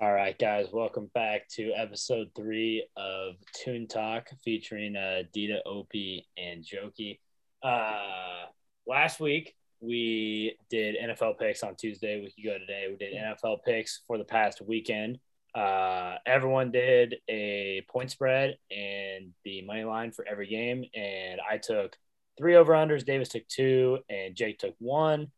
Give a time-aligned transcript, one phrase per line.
[0.00, 6.26] All right, guys, welcome back to episode three of Toon Talk featuring uh, Dita, Opie,
[6.36, 7.20] and Jokey.
[7.62, 8.46] Uh,
[8.88, 12.20] last week, we did NFL picks on Tuesday.
[12.20, 12.86] We could go today.
[12.90, 15.20] We did NFL picks for the past weekend.
[15.54, 20.84] Uh, everyone did a point spread and the money line for every game.
[20.92, 21.96] And I took
[22.36, 23.06] three over unders.
[23.06, 25.28] Davis took two, and Jake took one.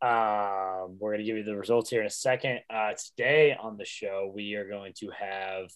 [0.00, 2.60] Um, we're going to give you the results here in a second.
[2.70, 5.70] Uh, today on the show, we are going to have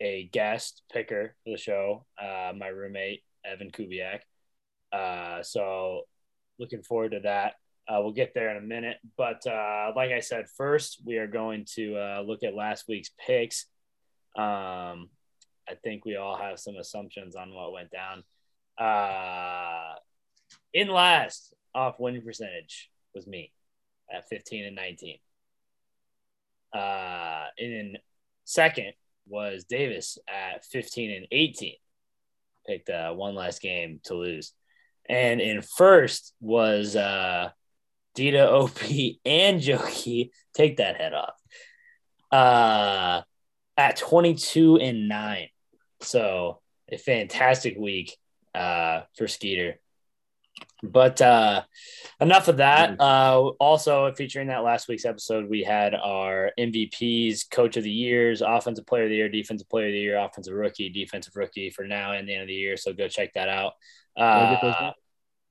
[0.00, 4.20] a guest picker for the show, uh, my roommate, Evan Kubiak.
[4.92, 6.02] Uh, so,
[6.58, 7.54] looking forward to that.
[7.86, 8.96] Uh, we'll get there in a minute.
[9.18, 13.10] But uh, like I said, first, we are going to uh, look at last week's
[13.26, 13.66] picks.
[14.36, 15.10] Um,
[15.68, 18.24] I think we all have some assumptions on what went down.
[18.78, 19.94] Uh,
[20.72, 23.52] in last, off winning percentage was me
[24.12, 25.18] at 15 and 19.
[26.72, 27.98] Uh, and in
[28.44, 28.92] second
[29.28, 31.74] was Davis at 15 and 18.
[32.66, 34.52] Picked uh, one last game to lose.
[35.08, 37.50] And in first was uh,
[38.14, 38.80] Dita, OP,
[39.24, 40.30] and Jokey.
[40.54, 41.34] Take that head off.
[42.30, 43.22] Uh,
[43.76, 45.48] at 22 and 9.
[46.00, 46.60] So
[46.90, 48.16] a fantastic week
[48.54, 49.78] uh, for Skeeter.
[50.82, 51.62] But uh,
[52.20, 53.00] enough of that.
[53.00, 58.42] Uh, also, featuring that last week's episode, we had our MVPs, Coach of the Years,
[58.42, 61.84] Offensive Player of the Year, Defensive Player of the Year, Offensive Rookie, Defensive Rookie for
[61.86, 62.76] now and the end of the year.
[62.76, 63.72] So go check that out.
[64.16, 64.92] Uh,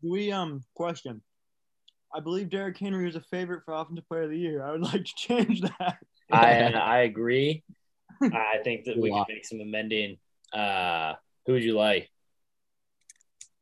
[0.02, 1.22] we um question.
[2.14, 4.64] I believe Derrick Henry is a favorite for Offensive Player of the Year.
[4.64, 5.98] I would like to change that.
[6.32, 7.64] I I agree.
[8.22, 10.18] I think that we can make some amending.
[10.54, 11.14] Uh,
[11.46, 12.10] who would you like?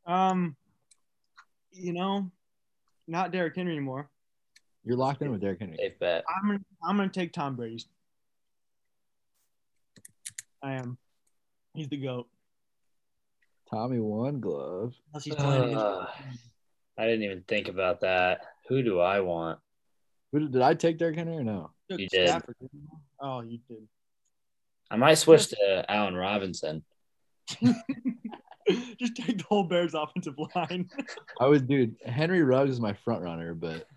[0.06, 0.56] Um,
[1.74, 2.32] you know,
[3.08, 4.10] not Derrick Henry anymore.
[4.84, 5.78] You're locked in with Derrick Henry.
[5.78, 6.24] Safe bet.
[6.28, 7.84] I'm gonna I'm gonna take Tom Brady.
[10.62, 10.98] I am.
[11.74, 12.28] He's the goat.
[13.70, 14.94] Tommy one glove.
[15.12, 16.06] Unless he's playing Uh,
[16.98, 18.42] I didn't even think about that.
[18.70, 19.60] Who do I want?
[20.32, 21.72] Who did, did I take Derrick Henry or no?
[21.90, 22.28] you did.
[22.28, 22.98] Stafford, didn't you?
[23.20, 23.88] Oh, you did.
[24.92, 26.84] I might switch to Allen Robinson.
[29.00, 30.90] Just take the whole Bears offensive line.
[31.40, 31.96] I was dude.
[32.06, 33.88] Henry Ruggs is my front runner, but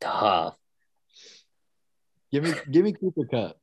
[0.00, 0.56] Tough.
[2.32, 3.56] give me give me Cooper Kupp.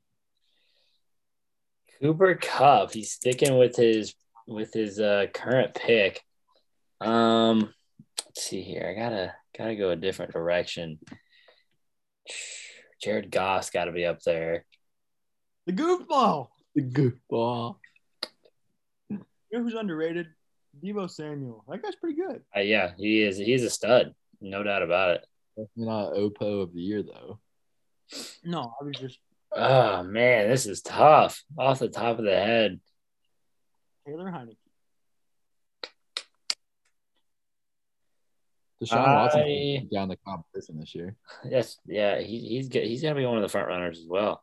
[2.01, 2.93] Cooper Kupp.
[2.93, 4.15] He's sticking with his
[4.47, 6.21] with his uh, current pick.
[6.99, 7.73] Um,
[8.25, 8.87] let's see here.
[8.89, 10.99] I gotta gotta go a different direction.
[13.01, 14.65] Jared Goff's got to be up there.
[15.65, 16.47] The goofball.
[16.75, 17.75] The goofball.
[19.09, 19.19] You
[19.51, 20.27] know who's underrated?
[20.83, 21.63] Deebo Samuel.
[21.67, 22.41] That guy's pretty good.
[22.55, 23.37] Uh, yeah, he is.
[23.37, 25.25] He's a stud, no doubt about it.
[25.57, 27.39] Definitely not Oppo of the year though.
[28.43, 29.19] No, I was just
[29.53, 31.43] Oh man, this is tough.
[31.57, 32.79] Off the top of the head.
[34.07, 34.55] Taylor Heinicke.
[38.81, 41.15] Deshaun I- Watson down the competition this year.
[41.47, 42.85] Yes, yeah, he, he's good.
[42.85, 44.41] He's gonna be one of the front runners as well.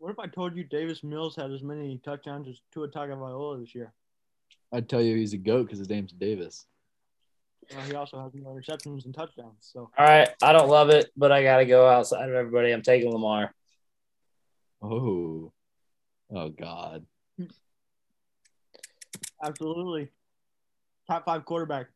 [0.00, 3.74] What if I told you Davis Mills had as many touchdowns as Tua Tagovailoa this
[3.74, 3.92] year?
[4.72, 6.64] I'd tell you he's a goat because his name's Davis.
[7.70, 9.58] Well, he also has more receptions and touchdowns.
[9.60, 12.72] So All right, I don't love it, but I gotta go outside of everybody.
[12.72, 13.54] I'm taking Lamar.
[14.80, 15.52] Oh,
[16.34, 17.04] oh God.
[19.44, 20.08] absolutely,
[21.06, 21.88] top five quarterback.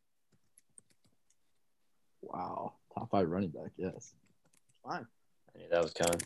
[2.20, 2.74] Wow.
[2.94, 3.70] Top five running back.
[3.78, 4.12] Yes.
[4.86, 5.06] Fine.
[5.54, 6.20] I knew that was coming.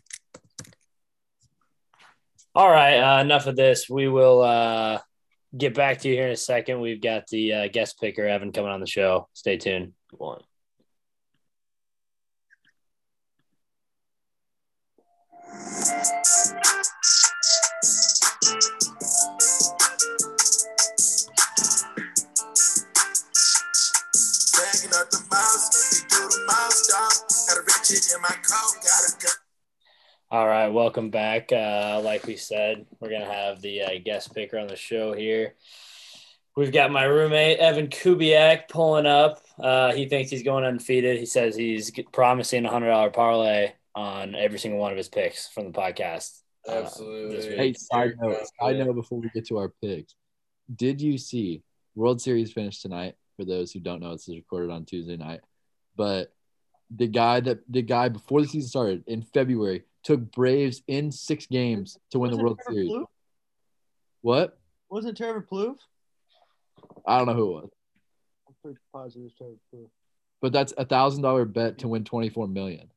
[2.59, 3.89] All right, uh, enough of this.
[3.89, 4.99] We will uh,
[5.57, 6.81] get back to you here in a second.
[6.81, 9.29] We've got the uh, guest picker Evan coming on the show.
[9.32, 9.93] Stay tuned.
[10.11, 10.43] Go on.
[24.59, 27.12] Bagging up the mouse, we do the mouse dog.
[27.47, 29.48] Got a Richard in my coat, got a gun.
[30.31, 31.53] All right, welcome back.
[31.53, 35.55] Uh, like we said, we're gonna have the uh, guest picker on the show here.
[36.55, 39.43] We've got my roommate Evan Kubiak pulling up.
[39.59, 41.19] Uh, he thinks he's going undefeated.
[41.19, 45.49] He says he's promising a hundred dollar parlay on every single one of his picks
[45.49, 46.41] from the podcast.
[46.69, 47.49] uh, this Absolutely.
[47.49, 47.57] week.
[47.57, 48.87] Hey, side note, side confident.
[48.89, 50.15] note before we get to our picks.
[50.77, 51.63] Did you see
[51.95, 53.15] World Series finished tonight?
[53.39, 55.41] For those who don't know, this is recorded on Tuesday night.
[55.97, 56.35] But
[56.95, 61.44] the guy that the guy before the season started in February took Braves in six
[61.46, 62.90] games to win the Wasn't World Trevor Series.
[62.90, 63.05] Plouffe?
[64.22, 64.58] What?
[64.90, 65.76] Wasn't it Trevor Plouffe?
[67.06, 67.70] I don't know who it was.
[68.49, 69.90] I'm pretty positive it's Trevor Plouffe.
[70.40, 72.90] but that's a thousand dollar bet to win twenty four million.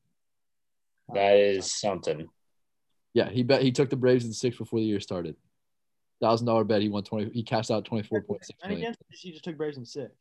[1.13, 2.29] That is something.
[3.13, 5.35] Yeah, he bet he took the Braves in six before the year started.
[6.21, 6.81] Thousand dollar bet.
[6.81, 7.29] He won twenty.
[7.33, 8.85] He cashed out twenty four point six And million.
[8.93, 10.11] against he just took Braves in six.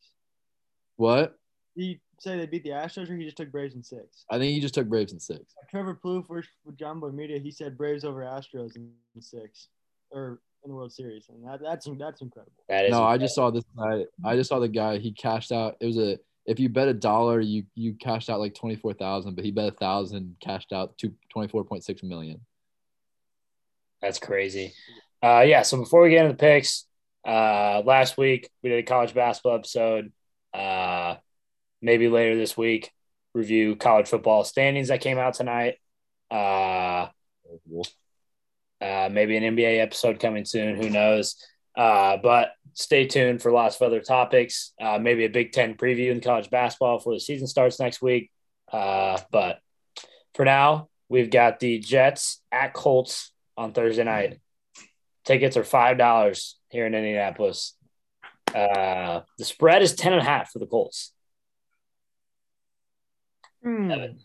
[0.97, 1.39] What?
[1.73, 4.25] He say they beat the Astros, or he just took Braves in six.
[4.29, 5.55] I think he just took Braves in six.
[5.69, 9.67] Trevor Plouffe versus with Jomboy Media, he said Braves over Astros in six,
[10.11, 12.51] or in the World Series, and that, that's that's incredible.
[12.69, 14.05] That is No, I just saw this guy.
[14.23, 14.99] I just saw the guy.
[14.99, 15.77] He cashed out.
[15.79, 16.19] It was a.
[16.45, 19.51] If you bet a dollar, you you cashed out like twenty four thousand, but he
[19.51, 22.41] bet a thousand, cashed out to twenty four point six million.
[24.01, 24.73] That's crazy.
[25.23, 25.61] Uh, yeah.
[25.61, 26.85] So before we get into the picks,
[27.25, 30.11] uh, last week we did a college basketball episode.
[30.53, 31.15] Uh,
[31.81, 32.91] maybe later this week,
[33.33, 35.75] review college football standings that came out tonight.
[36.29, 37.07] Uh,
[38.81, 40.75] uh, maybe an NBA episode coming soon.
[40.81, 41.35] Who knows?
[41.75, 44.73] Uh, but stay tuned for lots of other topics.
[44.79, 48.31] Uh, maybe a Big Ten preview in college basketball before the season starts next week.
[48.71, 49.59] Uh, but
[50.33, 54.39] for now, we've got the Jets at Colts on Thursday night.
[55.25, 57.75] Tickets are five dollars here in Indianapolis.
[58.53, 61.13] Uh, the spread is ten and a half for the Colts.
[63.63, 64.19] Evan.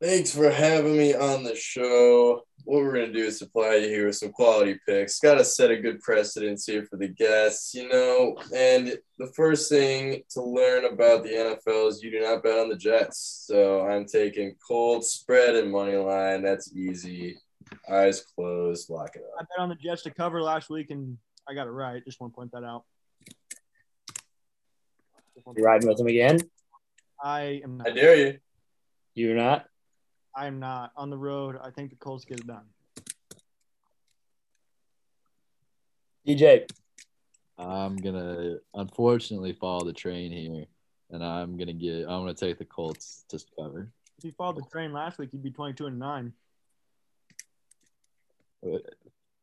[0.00, 2.42] Thanks for having me on the show.
[2.64, 5.18] What we're gonna do is supply you here with some quality picks.
[5.18, 8.36] Got to set a good precedence here for the guests, you know.
[8.54, 12.68] And the first thing to learn about the NFL is you do not bet on
[12.68, 13.44] the Jets.
[13.46, 16.42] So I'm taking cold spread and money line.
[16.42, 17.38] That's easy.
[17.90, 18.90] Eyes closed.
[18.90, 19.40] Lock it up.
[19.40, 21.18] I bet on the Jets to cover last week, and
[21.48, 22.04] I got it right.
[22.04, 22.84] Just want to point that out.
[25.56, 26.38] You riding with them again?
[27.24, 27.88] I am not.
[27.88, 28.38] I dare you.
[29.14, 29.64] You're not.
[30.36, 31.56] I am not on the road.
[31.60, 32.66] I think the Colts get it done.
[36.28, 36.68] DJ.
[37.56, 40.66] I'm gonna unfortunately follow the train here,
[41.10, 42.02] and I'm gonna get.
[42.02, 43.90] I'm gonna take the Colts to cover.
[44.18, 46.34] If you followed the train last week, you'd be 22 and nine.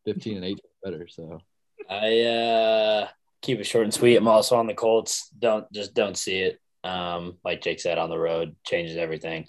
[0.05, 1.07] Fifteen and eight better.
[1.07, 1.41] So
[1.89, 3.07] I uh,
[3.41, 4.17] keep it short and sweet.
[4.17, 5.29] I'm also on the Colts.
[5.39, 6.60] Don't just don't see it.
[6.83, 9.47] Um, like Jake said, on the road changes everything.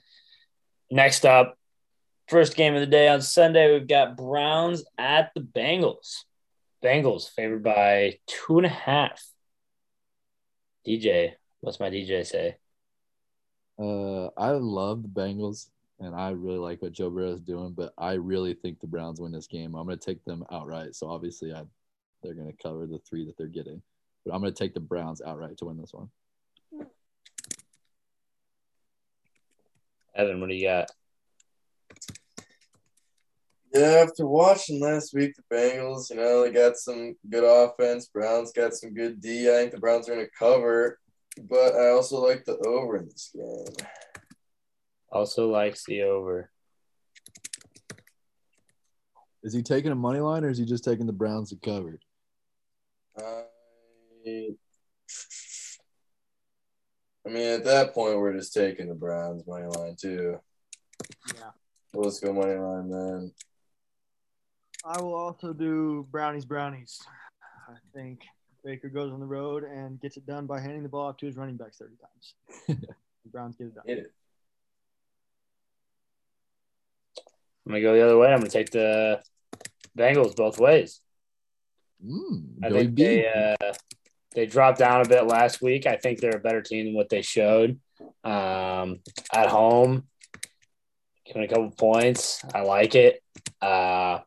[0.91, 1.57] Next up,
[2.29, 6.25] first game of the day on Sunday, we've got Browns at the Bengals.
[6.85, 9.23] Bengals favored by two and a half.
[10.87, 12.57] DJ, what's my DJ say?
[13.79, 15.71] uh, I love the Bengals,
[16.01, 19.21] and I really like what Joe Burrow is doing, but I really think the Browns
[19.21, 19.75] win this game.
[19.75, 20.95] I'm gonna take them outright.
[20.95, 21.63] So obviously, I
[22.23, 23.83] they're gonna cover the three that they're getting,
[24.25, 26.11] but I'm gonna take the Browns outright to win this one.
[30.15, 30.91] Evan, what do you got?
[33.73, 38.07] Yeah, after watching last week, the Bengals, you know, they got some good offense.
[38.07, 39.49] Browns got some good D.
[39.49, 40.99] I think the Browns are going to cover,
[41.49, 43.87] but I also like the over in this game.
[45.11, 46.51] Also likes the over.
[49.43, 51.99] Is he taking a money line, or is he just taking the Browns to cover?
[53.19, 53.45] I,
[57.27, 60.39] I mean, at that point, we're just taking the Browns money line too.
[61.35, 61.51] Yeah.
[61.93, 63.33] Well, let's go money line then.
[64.85, 67.01] I will also do brownies, brownies.
[67.69, 68.23] I think
[68.65, 71.27] Baker goes on the road and gets it done by handing the ball off to
[71.27, 72.35] his running backs 30 times.
[73.25, 73.85] the Browns get it done.
[73.87, 74.13] Hit it.
[77.65, 78.33] I'm gonna go the other way.
[78.33, 79.23] I'm gonna take the
[79.97, 81.01] Bengals both ways.
[82.05, 83.05] Mm, I think B.
[83.05, 83.73] they uh,
[84.35, 85.87] they dropped down a bit last week.
[85.87, 87.79] I think they're a better team than what they showed
[88.25, 89.01] um,
[89.33, 90.05] at home.
[91.27, 93.23] Giving a couple points, I like it.
[93.61, 94.21] Uh,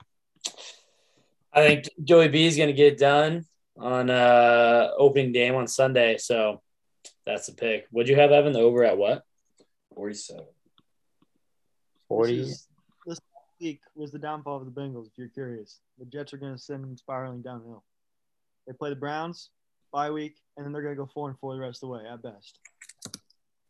[1.54, 3.46] I think Joey B is going to get it done
[3.78, 6.18] on uh, opening game on Sunday.
[6.18, 6.62] So
[7.26, 7.88] that's the pick.
[7.92, 9.24] Would you have Evan the over at what?
[9.96, 10.46] 47.
[12.08, 12.38] Forty.
[12.40, 12.68] This, is,
[13.06, 13.20] this
[13.60, 15.80] week was the downfall of the Bengals, if you're curious.
[15.98, 17.84] The Jets are going to send them spiraling downhill.
[18.68, 19.50] They play the Browns,
[19.96, 21.94] bye week, and then they're going to go 4 and 4 the rest of the
[21.94, 22.60] way at best.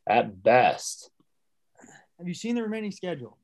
[0.10, 1.12] At best.
[2.18, 3.38] Have you seen the remaining schedule?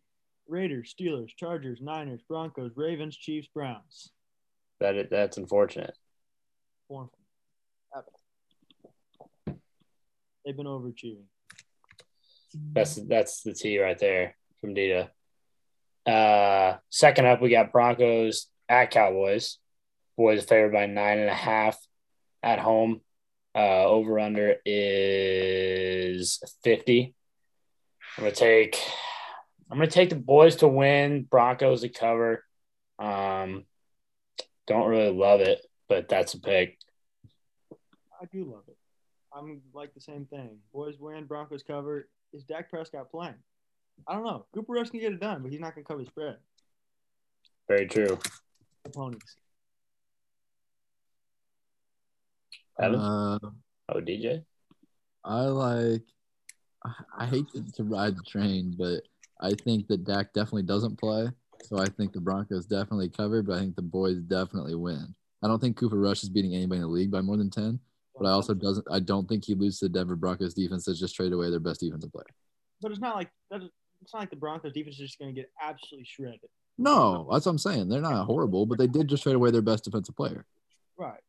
[0.47, 4.09] Raiders, Steelers, Chargers, Niners, Broncos, Ravens, Chiefs, Browns.
[4.79, 5.95] That it, that's unfortunate.
[6.87, 7.09] Four and
[9.45, 9.55] four.
[10.43, 11.25] They've been overachieving.
[12.73, 15.11] That's that's the T right there from Dita.
[16.05, 19.59] Uh, second up, we got Broncos at Cowboys.
[20.17, 21.77] Boys favored by nine and a half
[22.43, 23.01] at home.
[23.53, 27.13] Uh, over under is fifty.
[28.17, 28.79] I'm gonna take.
[29.69, 31.23] I'm gonna take the boys to win.
[31.23, 32.43] Broncos to cover.
[32.97, 33.65] Um,
[34.67, 36.77] don't really love it, but that's a pick.
[38.21, 38.77] I do love it.
[39.33, 40.59] I'm like the same thing.
[40.73, 42.07] Boys win, Broncos cover.
[42.33, 43.35] Is Dak Prescott playing?
[44.07, 44.45] I don't know.
[44.53, 46.37] Cooper Rush can get it done, but he's not going to cover the spread.
[47.67, 48.17] Very true.
[48.83, 48.89] The
[52.79, 52.95] ponies.
[52.95, 52.99] Evan?
[52.99, 53.39] Uh,
[53.89, 54.43] oh, DJ.
[55.23, 56.01] I like.
[56.83, 59.03] I- I hate to, to ride the train, but
[59.39, 61.29] I think that Dak definitely doesn't play.
[61.63, 65.13] So I think the Broncos definitely cover, but I think the boys definitely win.
[65.43, 67.79] I don't think Cooper Rush is beating anybody in the league by more than ten.
[68.17, 68.85] But I also doesn't.
[68.91, 71.59] I don't think he loses to the Denver Broncos defense that just traded away their
[71.59, 72.25] best defensive player.
[72.81, 73.61] But it's not like that.
[74.01, 76.39] It's not like the Broncos defense is just going to get absolutely shredded.
[76.77, 77.89] No, that's what I'm saying.
[77.89, 80.45] They're not horrible, but they did just trade away their best defensive player.
[80.97, 81.19] Right.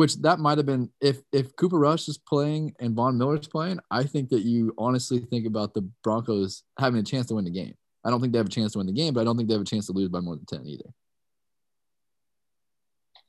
[0.00, 3.80] Which that might have been if if Cooper Rush is playing and Von Miller's playing,
[3.90, 7.50] I think that you honestly think about the Broncos having a chance to win the
[7.50, 7.74] game.
[8.02, 9.50] I don't think they have a chance to win the game, but I don't think
[9.50, 10.90] they have a chance to lose by more than ten either.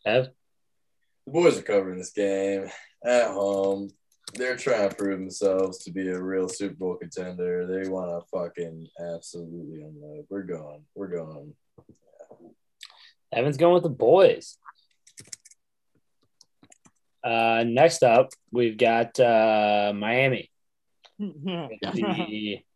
[0.06, 0.30] Ev?
[1.26, 2.70] The boys are covering this game
[3.06, 3.90] at home.
[4.36, 7.68] They're trying to prove themselves to be a real Super Bowl contender.
[7.68, 10.26] They want to fucking absolutely unload.
[10.30, 10.86] We're going.
[10.96, 11.54] We're going.
[13.34, 14.58] Evan's going with the boys.
[17.24, 20.50] Uh, next up, we've got uh, Miami.
[21.20, 21.68] yeah.
[21.94, 22.60] The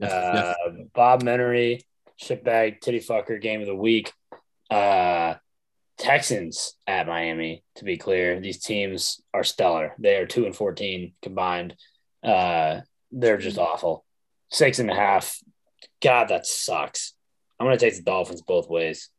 [0.00, 0.86] Yes, uh, yes.
[0.94, 1.80] Bob Menery,
[2.22, 4.12] shitbag titty fucker game of the week.
[4.70, 5.34] Uh,
[5.98, 7.64] Texans at Miami.
[7.76, 9.94] To be clear, these teams are stellar.
[9.98, 11.74] They are two and fourteen combined.
[12.22, 14.04] Uh, they're just awful.
[14.50, 15.36] Six and a half.
[16.00, 17.14] God, that sucks.
[17.58, 19.10] I'm gonna take the Dolphins both ways,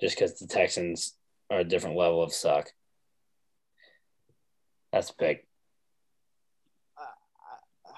[0.00, 1.16] just because the Texans
[1.50, 2.70] are a different level of suck.
[4.96, 5.46] That's a pick.
[6.96, 7.02] Uh,
[7.86, 7.92] uh,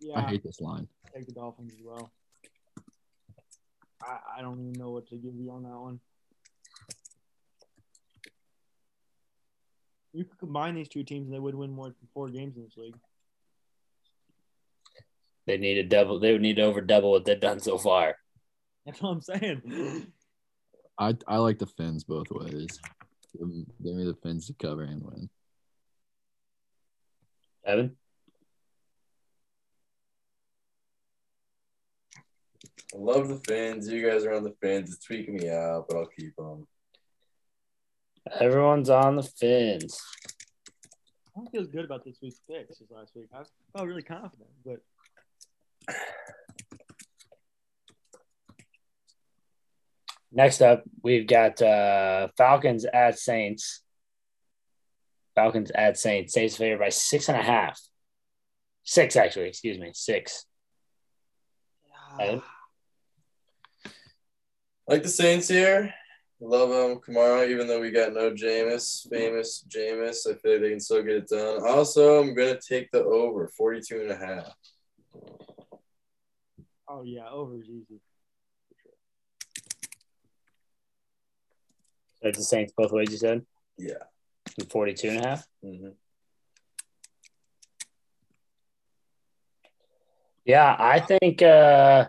[0.00, 0.18] yeah.
[0.18, 0.88] I hate this line.
[1.14, 2.10] take the Dolphins as well.
[4.02, 6.00] I, I don't even know what to give you on that one.
[10.12, 12.64] You could combine these two teams and they would win more than four games in
[12.64, 12.96] this league.
[15.46, 16.18] They need a double.
[16.18, 18.16] They would need to over double what they've done so far.
[18.84, 20.08] That's what I'm saying.
[20.98, 22.80] I I like the Fins both ways.
[23.38, 25.30] Give, me- give me the Fins to cover and win.
[27.64, 27.96] Evan.
[32.92, 33.88] I love the fans.
[33.88, 34.92] You guys are on the fans.
[34.92, 36.66] It's tweaking me out, but I'll keep them.
[38.40, 40.00] Everyone's on the fins.
[41.36, 43.28] I don't feel good about this week's picks as last week.
[43.32, 44.80] I felt really confident, but
[50.32, 53.82] Next up, we've got uh, Falcons at Saints.
[55.34, 56.34] Falcons at Saints.
[56.34, 57.80] Saints favored by six and a half.
[58.82, 59.48] Six, actually.
[59.48, 59.90] Excuse me.
[59.94, 60.46] Six.
[62.18, 62.42] Evan?
[64.90, 65.94] like the Saints here.
[66.42, 70.26] Love them, Kamara, even though we got no Jameis, famous Jameis.
[70.26, 71.62] I feel like they can still get it done.
[71.66, 74.54] Also, I'm going to take the over 42 and a half.
[76.88, 78.00] oh yeah, over is easy.
[78.68, 78.92] For sure.
[82.22, 83.44] So it's the Saints both ways, you said?
[83.76, 83.94] Yeah.
[84.60, 85.46] And 42 and a half?
[85.62, 85.88] hmm
[90.44, 92.08] Yeah, I think uh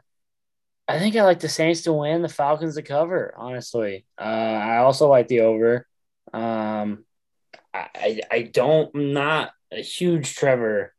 [0.87, 4.05] I think I like the Saints to win, the Falcons to cover, honestly.
[4.19, 5.87] Uh I also like the over.
[6.33, 7.05] Um
[7.73, 10.93] I I, I don't I'm not a huge Trevor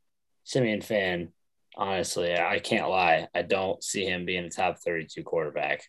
[0.45, 1.33] Siemian fan,
[1.77, 2.35] honestly.
[2.37, 3.29] I can't lie.
[3.35, 5.85] I don't see him being a top 32 quarterback.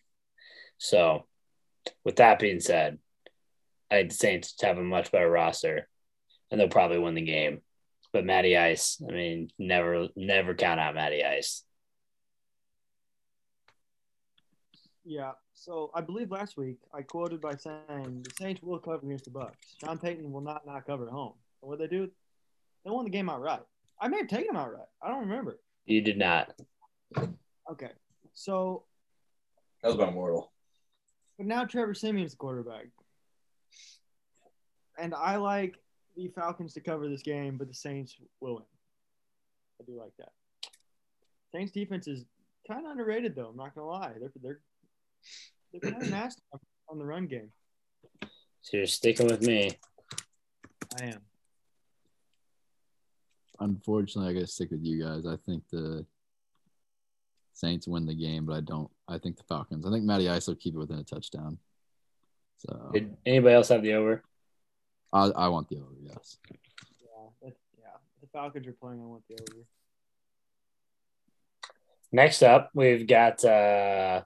[0.78, 1.26] So
[2.04, 2.98] with that being said,
[3.90, 5.88] I think the Saints have a much better roster
[6.50, 7.60] and they'll probably win the game.
[8.12, 11.64] But Matty Ice, I mean, never never count out Matty Ice.
[15.04, 15.32] Yeah.
[15.52, 19.30] So I believe last week I quoted by saying the Saints will cover against the
[19.30, 19.52] Bucs.
[19.80, 21.34] Sean Payton will not not cover at home.
[21.62, 22.10] And what they do?
[22.84, 23.62] They won the game outright.
[24.00, 24.88] I may have taken them outright.
[25.02, 25.58] I don't remember.
[25.86, 26.52] You did not.
[27.70, 27.90] Okay.
[28.34, 28.84] So,
[29.82, 30.52] That was about mortal.
[31.38, 32.86] but now Trevor Siemian's the quarterback,
[34.98, 35.76] and I like
[36.16, 38.64] the Falcons to cover this game, but the Saints will win.
[39.80, 40.32] I do like that.
[41.52, 42.24] Saints defense is
[42.66, 43.48] kind of underrated, though.
[43.48, 44.12] I'm not gonna lie.
[44.18, 44.60] They're they're
[45.72, 46.42] they're kind of nasty
[46.88, 47.50] on the run game.
[48.62, 49.72] So you're sticking with me.
[51.00, 51.20] I am.
[53.60, 55.26] Unfortunately, I gotta stick with you guys.
[55.26, 56.06] I think the
[57.52, 58.90] Saints win the game, but I don't.
[59.08, 59.86] I think the Falcons.
[59.86, 61.58] I think Matty Ice will keep it within a touchdown.
[62.58, 64.22] So Did anybody else have the over?
[65.14, 65.86] I, I want the over.
[66.02, 66.38] Yes.
[67.40, 67.86] Yeah, yeah.
[68.20, 69.00] The Falcons are playing.
[69.00, 69.62] I want the over.
[72.10, 74.22] Next up, we've got uh,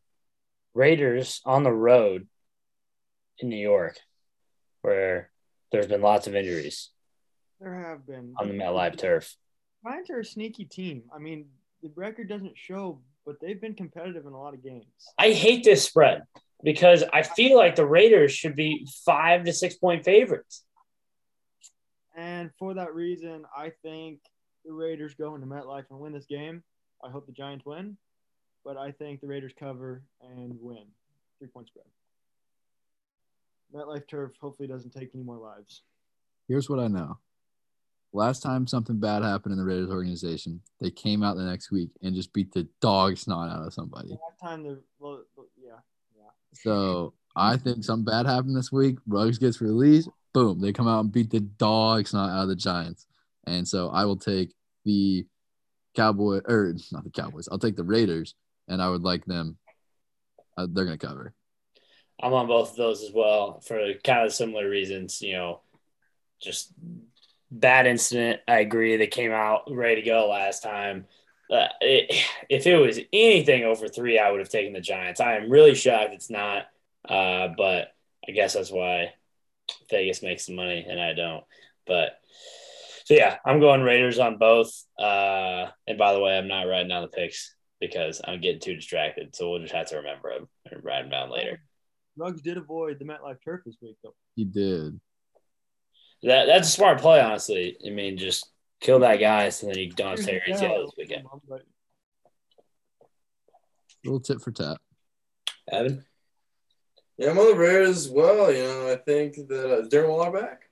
[0.75, 2.27] Raiders on the road
[3.39, 3.99] in New York,
[4.83, 5.31] where
[5.73, 6.91] there's been lots of injuries.
[7.61, 8.35] There have been.
[8.39, 9.37] on the MetLife turf.
[9.85, 11.05] Giants are a sneaky team.
[11.15, 11.47] I mean,
[11.83, 14.87] the record doesn't show, but they've been competitive in a lot of games.
[15.19, 16.23] I hate this spread
[16.63, 20.65] because I feel like the Raiders should be five to six point favorites.
[22.19, 24.19] And for that reason, I think
[24.65, 26.65] the Raiders go into MetLife and win this game.
[27.05, 27.97] I hope the Giants win,
[28.65, 30.85] but I think the Raiders cover and win.
[31.39, 31.85] Three point spread.
[33.73, 35.83] MetLife turf hopefully doesn't take any more lives.
[36.49, 37.19] Here's what I know.
[38.13, 41.91] Last time something bad happened in the Raiders organization, they came out the next week
[42.03, 44.09] and just beat the dog snot out of somebody.
[44.09, 45.23] Last time the well,
[45.57, 45.75] yeah,
[46.17, 46.31] yeah.
[46.53, 48.97] So I think something bad happened this week.
[49.07, 50.09] Ruggs gets released.
[50.39, 50.61] Boom.
[50.61, 53.09] They come out and beat the dogs not out of the Giants.
[53.49, 54.55] And so I will take
[54.85, 55.27] the
[55.97, 57.49] Cowboy or not the Cowboys.
[57.51, 58.37] I'll take the Raiders
[58.69, 59.59] and I would like them.
[60.57, 61.35] Uh, they're going to cover.
[62.23, 65.21] I'm on both of those as well for kind of similar reasons.
[65.21, 65.61] You know,
[66.41, 66.73] just
[67.51, 68.41] bad incident.
[68.47, 68.97] I agree.
[68.97, 71.07] They came out ready to go last time.
[71.51, 72.15] Uh, it,
[72.49, 75.19] if it was anything over three, I would have taken the Giants.
[75.19, 76.67] I am really shocked it's not.
[77.09, 77.93] Uh, but
[78.29, 79.15] I guess that's why
[79.91, 81.45] Vegas makes the money and I don't.
[81.87, 82.19] But
[83.05, 84.71] so yeah, I'm going Raiders on both.
[84.99, 88.75] Uh, and by the way, I'm not writing down the picks because I'm getting too
[88.75, 89.35] distracted.
[89.35, 91.63] So we'll just have to remember them and write them down later.
[92.17, 94.15] Ruggs did avoid the MetLife turf this week, though.
[94.35, 95.01] He did.
[96.23, 97.77] That that's a smart play, honestly.
[97.87, 100.87] I mean, just kill that guy so then you don't have to take your ACL
[100.87, 101.27] this weekend.
[101.49, 101.63] But
[104.05, 104.79] little tip for tap.
[105.71, 106.05] Evan,
[107.19, 108.53] Yeah, I'm on the Raiders as well.
[108.53, 110.71] You know, I think that uh, is Darren Waller back.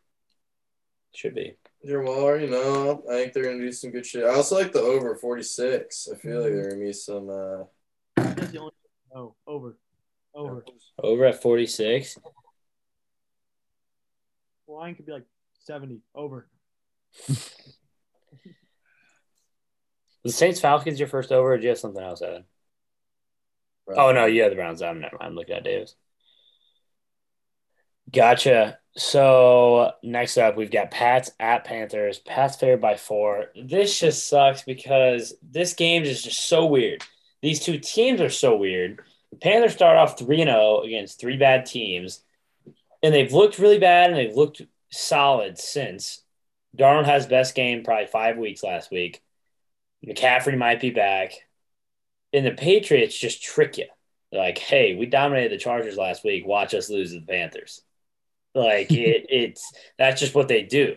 [1.13, 1.57] should be.
[1.85, 4.25] Darren Waller, you know, I think they're gonna do some good shit.
[4.25, 6.09] I also like the over 46.
[6.13, 7.29] I feel like they're gonna be some.
[7.29, 7.65] uh
[8.17, 8.73] That's the only
[9.13, 9.77] no over,
[10.35, 10.65] over.
[11.03, 12.19] Over at 46.
[14.69, 15.25] Line could be like
[15.61, 16.49] seventy over.
[20.25, 22.45] The Saints Falcons your first over, or do you have something else, Evan?
[23.89, 24.83] Oh no, you have the Browns.
[24.83, 25.29] I'm never mind.
[25.31, 25.95] I'm looking at Davis.
[28.13, 28.79] Gotcha.
[28.97, 32.19] So next up, we've got Pats at Panthers.
[32.19, 33.47] Pats favored by four.
[33.55, 37.05] This just sucks because this game is just so weird.
[37.43, 39.03] These two teams are so weird.
[39.31, 42.23] The Panthers start off 3 0 against three bad teams,
[43.03, 46.23] and they've looked really bad and they've looked solid since.
[46.77, 49.23] Darnold has best game probably five weeks last week.
[50.07, 51.33] McCaffrey might be back.
[52.33, 53.87] And the Patriots just trick you.
[54.31, 56.47] They're like, hey, we dominated the Chargers last week.
[56.47, 57.83] Watch us lose to the Panthers.
[58.57, 60.97] Like it, it's that's just what they do.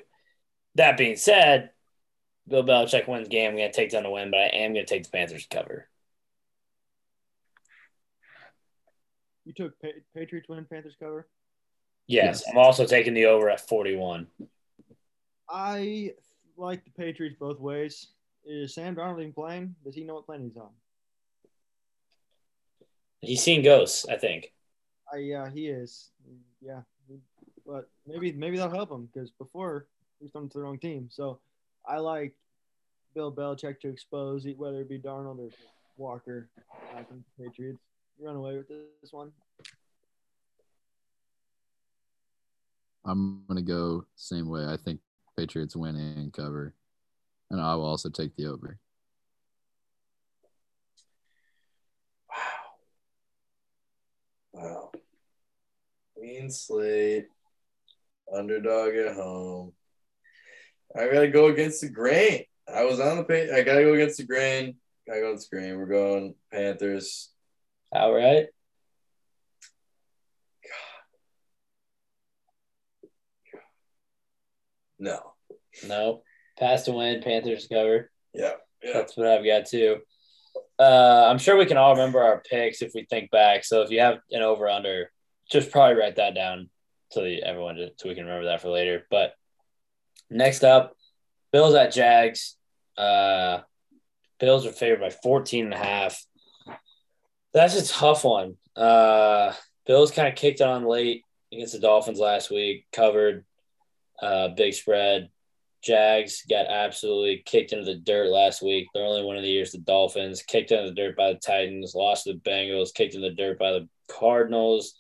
[0.76, 1.72] That being said,
[2.48, 3.52] Bill Belichick wins the game.
[3.52, 5.90] I'm gonna take down to win, but I am gonna take the Panthers to cover.
[9.44, 11.28] You took pa- Patriots win, Panthers cover.
[12.08, 12.50] Yes, Yes.
[12.50, 14.28] I'm also taking the over at 41.
[15.50, 16.14] I
[16.56, 18.08] like the Patriots both ways.
[18.46, 19.76] Is Sam Darnold even playing?
[19.84, 20.70] Does he know what planet he's on?
[23.22, 24.54] He's seen ghosts, I think.
[25.12, 26.12] I yeah, he is.
[26.62, 26.82] Yeah,
[27.70, 29.86] but maybe maybe that'll help him because before
[30.18, 31.08] he was on to the wrong team.
[31.12, 31.40] So
[31.88, 32.34] I like
[33.14, 35.50] Bill Belichick to expose whether it be Darnold or
[35.98, 36.50] Walker.
[36.58, 37.80] Uh, I think the Patriots
[38.20, 39.32] run away with this one.
[43.06, 44.66] I'm gonna go same way.
[44.66, 45.00] I think
[45.38, 46.74] Patriots win and cover,
[47.52, 48.80] and I will also take the over.
[52.30, 52.42] Wow.
[54.54, 54.92] Wow.
[56.16, 57.28] Clean slate.
[58.34, 59.74] Underdog at home.
[60.96, 62.44] I gotta go against the grain.
[62.74, 63.50] I was on the page.
[63.52, 64.76] I gotta go against the grain.
[65.08, 65.78] Gotta go against the grain.
[65.78, 67.30] We're going Panthers.
[67.92, 68.48] All right.
[73.52, 73.62] God.
[75.00, 75.20] No.
[75.88, 76.24] No.
[76.60, 78.12] Pass to win, Panthers cover.
[78.34, 78.54] Yeah.
[78.84, 78.94] Yeah.
[78.94, 79.98] That's what I've got too.
[80.78, 83.66] Uh, I'm sure we can all remember our picks if we think back.
[83.66, 85.12] So if you have an over under,
[85.52, 86.70] just probably write that down
[87.14, 89.06] that everyone so we can remember that for later.
[89.10, 89.34] But
[90.30, 90.96] next up,
[91.52, 92.56] Bills at Jags.
[92.98, 93.60] Uh,
[94.40, 96.24] Bills are favored by 14 and a half.
[97.54, 98.56] That's a tough one.
[98.76, 99.54] Uh,
[99.86, 103.46] Bills kind of kicked on late against the Dolphins last week, covered
[104.22, 105.30] uh, big spread.
[105.82, 108.88] Jags got absolutely kicked into the dirt last week.
[108.94, 111.96] They're only one of the years the Dolphins kicked into the dirt by the Titans,
[111.96, 114.96] lost to the Bengals, kicked in the dirt by the Cardinals,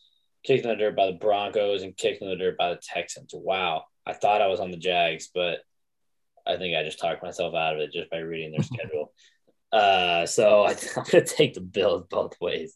[0.49, 3.31] kicked in the dirt by the Broncos, and kicked in the dirt by the Texans.
[3.33, 3.83] Wow.
[4.07, 5.59] I thought I was on the Jags, but
[6.47, 9.13] I think I just talked myself out of it just by reading their schedule.
[9.71, 12.75] Uh, so I, I'm going to take the Bills both ways.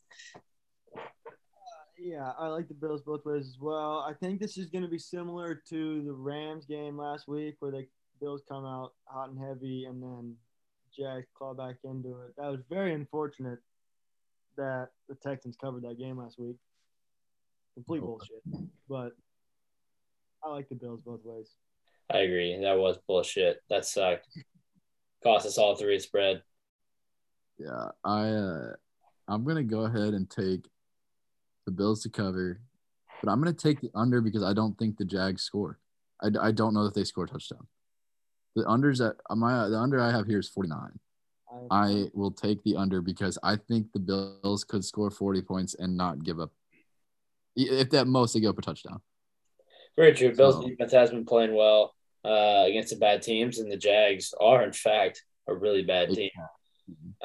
[1.98, 4.06] Yeah, I like the Bills both ways as well.
[4.08, 7.72] I think this is going to be similar to the Rams game last week where
[7.72, 7.88] they
[8.22, 10.36] Bills come out hot and heavy, and then
[10.96, 12.36] Jags claw back into it.
[12.38, 13.60] That was very unfortunate
[14.58, 16.58] that the Texans covered that game last week.
[17.76, 18.06] Complete Oh.
[18.08, 18.44] bullshit.
[18.88, 19.14] But
[20.44, 21.50] I like the Bills both ways.
[22.12, 22.60] I agree.
[22.62, 23.62] That was bullshit.
[23.70, 24.28] That sucked.
[25.24, 26.44] Cost us all three spread.
[27.58, 28.74] Yeah, I uh,
[29.28, 30.70] I'm gonna go ahead and take
[31.66, 32.60] the Bills to cover,
[33.22, 35.80] but I'm gonna take the under because I don't think the Jags score.
[36.22, 37.66] I, I don't know that they score a touchdown.
[38.56, 41.00] The unders at my the under I have here is 49.
[41.72, 45.76] I, I will take the under because I think the Bills could score 40 points
[45.76, 46.52] and not give up.
[47.56, 49.02] If at most they give up a touchdown.
[49.96, 50.34] Very true.
[50.36, 51.94] Bills So- defense has been playing well
[52.26, 56.32] uh, against the bad teams, and the Jags are, in fact, a really bad team.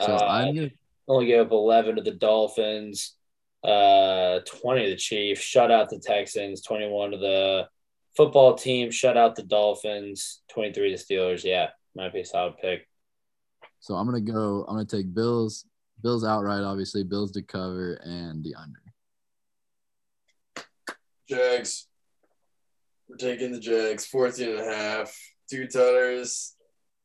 [0.00, 0.70] So Uh, I'm gonna
[1.06, 3.16] Only gave up 11 to the Dolphins,
[3.64, 7.68] uh, 20 to the Chiefs, shut out the Texans, 21 to the
[8.16, 11.44] football team, shut out the Dolphins, 23 to the Steelers.
[11.44, 12.86] Yeah, might be a solid pick.
[13.80, 14.64] so I'm gonna go.
[14.68, 15.64] I'm gonna take Bills.
[16.02, 17.04] Bills outright, obviously.
[17.04, 18.82] Bills to cover and the under.
[21.28, 21.86] Jags.
[23.08, 25.16] We're taking the Jags, 14 and a half,
[25.50, 26.54] two tunners.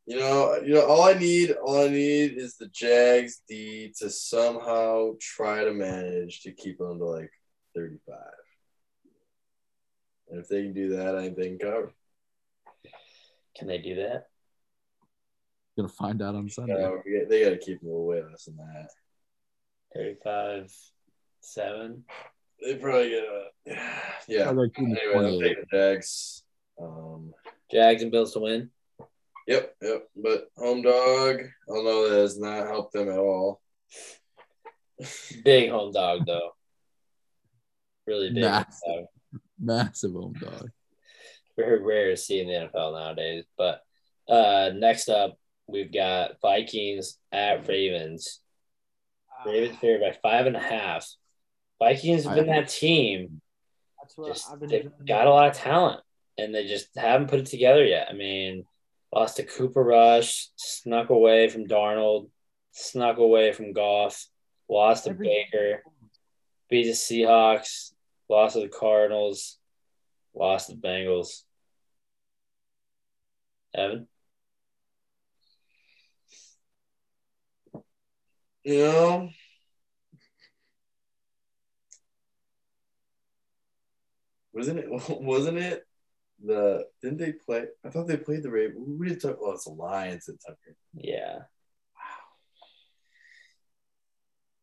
[0.05, 4.09] You know, you know, all I need, all I need is the Jags D to
[4.09, 7.31] somehow try to manage to keep them to like
[7.75, 8.17] 35.
[10.29, 11.93] And if they can do that, I think they can cover.
[13.57, 14.25] Can they do that?
[15.77, 16.73] Gonna find out on Sunday.
[16.73, 18.89] No, they got to keep them a little way less than that.
[19.95, 20.71] 35
[21.41, 22.03] 7.
[22.61, 23.43] They probably get a
[24.27, 24.43] yeah.
[24.47, 25.39] I'll go keep them Anyway, I'm 28.
[25.41, 26.43] taking the Jags.
[26.81, 27.33] Um,
[27.71, 28.69] Jags and Bills to win.
[29.47, 30.07] Yep, yep.
[30.15, 33.61] But home dog, I know that has not helped them at all.
[35.43, 36.51] Big home dog, though.
[38.07, 38.43] Really big.
[38.43, 38.79] home Massive.
[38.85, 39.05] dog.
[39.59, 40.69] Massive home dog.
[41.57, 43.45] very rare to see in the NFL nowadays.
[43.57, 43.81] But
[44.29, 45.37] uh, next up,
[45.67, 48.39] we've got Vikings at Ravens.
[49.45, 51.05] Ravens favored by five and a half.
[51.83, 53.41] Vikings have been that team.
[54.01, 55.05] that's what Just, I've been they've enjoying.
[55.05, 56.01] got a lot of talent,
[56.37, 58.07] and they just haven't put it together yet.
[58.09, 58.65] I mean,
[59.13, 62.29] lost to Cooper Rush, snuck away from Darnold,
[62.71, 64.27] snuck away from Goff,
[64.69, 65.83] lost to Every- Baker,
[66.69, 67.93] beat the Seahawks,
[68.29, 69.57] lost to the Cardinals,
[70.33, 71.43] lost to the Bengals.
[73.75, 74.07] Evan?
[78.63, 79.29] You know,
[84.53, 84.85] wasn't it?
[85.21, 85.83] Wasn't it
[86.43, 86.85] the?
[87.01, 87.65] Didn't they play?
[87.85, 88.99] I thought they played the Ravens.
[88.99, 89.37] We didn't talk.
[89.41, 90.75] Oh, it's the Lions at Tucker.
[90.93, 91.39] Yeah.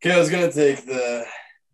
[0.02, 1.26] Okay, I was gonna take the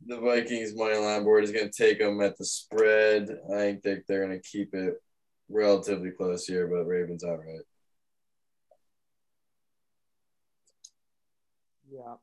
[0.06, 1.44] the Vikings money line board.
[1.44, 3.28] Is gonna take them at the spread.
[3.54, 4.94] I think they're gonna keep it
[5.48, 7.60] relatively close here, but Ravens outright.
[11.88, 12.16] Yeah.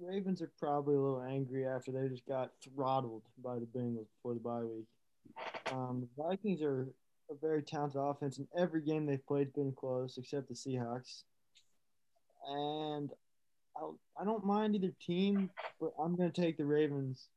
[0.00, 4.34] Ravens are probably a little angry after they just got throttled by the Bengals before
[4.34, 4.86] the bye week.
[5.72, 6.88] Um, the Vikings are
[7.30, 11.22] a very talented offense, and every game they've played has been close, except the Seahawks.
[12.48, 13.10] And
[13.76, 17.28] I'll, I don't mind either team, but I'm going to take the Ravens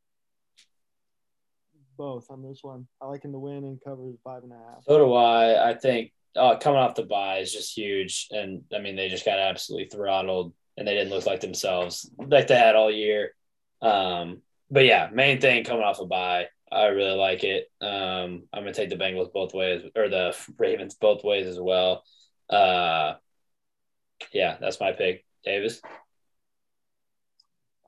[1.98, 2.88] both on this one.
[3.02, 4.84] I like them to win and cover five and a half.
[4.88, 5.72] So do I.
[5.72, 8.28] I think uh, coming off the bye is just huge.
[8.32, 12.48] And I mean, they just got absolutely throttled and they didn't look like themselves like
[12.48, 13.36] they had all year.
[13.82, 16.48] Um, but yeah, main thing coming off a bye.
[16.72, 17.70] I really like it.
[17.82, 22.04] Um, I'm to take the Bengals both ways or the Ravens both ways as well.
[22.50, 23.16] Uh,
[24.32, 25.26] yeah, that's my pick.
[25.44, 25.82] Davis?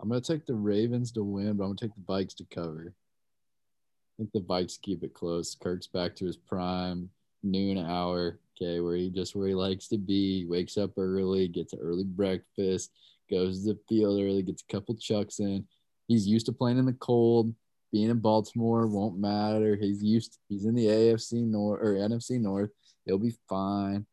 [0.02, 2.94] I'm gonna take the Ravens to win, but I'm gonna take the Vikes to cover.
[2.94, 5.56] I think the Vikes keep it close.
[5.56, 7.10] Kirk's back to his prime
[7.44, 10.46] noon hour, okay, where he just where he likes to be.
[10.48, 12.92] Wakes up early, gets an early breakfast,
[13.30, 15.66] goes to the field early, gets a couple chucks in.
[16.08, 17.54] He's used to playing in the cold.
[17.92, 19.76] Being in Baltimore won't matter.
[19.76, 20.34] He's used.
[20.34, 22.70] To, he's in the AFC North or NFC North.
[23.06, 24.06] He'll be fine.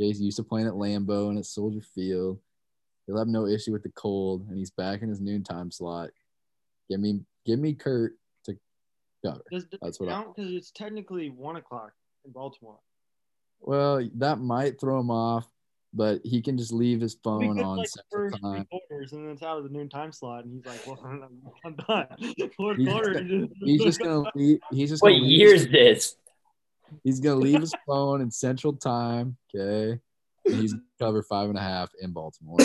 [0.00, 2.38] Okay, he's used to playing at Lambeau and at Soldier Field.
[3.06, 6.10] He'll have no issue with the cold, and he's back in his noontime slot.
[6.88, 8.56] Give me, give me Kurt to
[9.24, 9.42] cover.
[9.50, 10.36] Does, does That's what I- count?
[10.36, 11.92] Because it's technically 1 o'clock
[12.24, 12.78] in Baltimore.
[13.60, 15.46] Well, that might throw him off,
[15.92, 18.66] but he can just leave his phone could, on like, central first time.
[18.66, 20.98] quarters, and then it's out of the noon time slot, and he's like, "Well,
[21.64, 24.58] I'm done." Fourth He's quarter, just- he He's just gonna leave.
[24.70, 26.16] He's just What gonna year is this?
[27.04, 29.36] He's gonna leave his phone in central time.
[29.54, 30.00] Okay,
[30.46, 32.58] and he's gonna cover five and a half in Baltimore.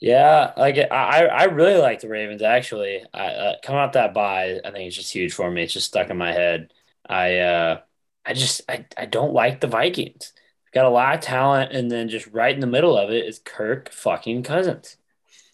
[0.00, 3.04] Yeah, like I, I really like the Ravens actually.
[3.14, 5.62] I uh, coming out that bye, I think it's just huge for me.
[5.62, 6.72] It's just stuck in my head.
[7.08, 7.80] I, uh,
[8.24, 10.32] I just I, I don't like the Vikings.
[10.72, 13.38] Got a lot of talent, and then just right in the middle of it is
[13.38, 14.96] Kirk fucking Cousins.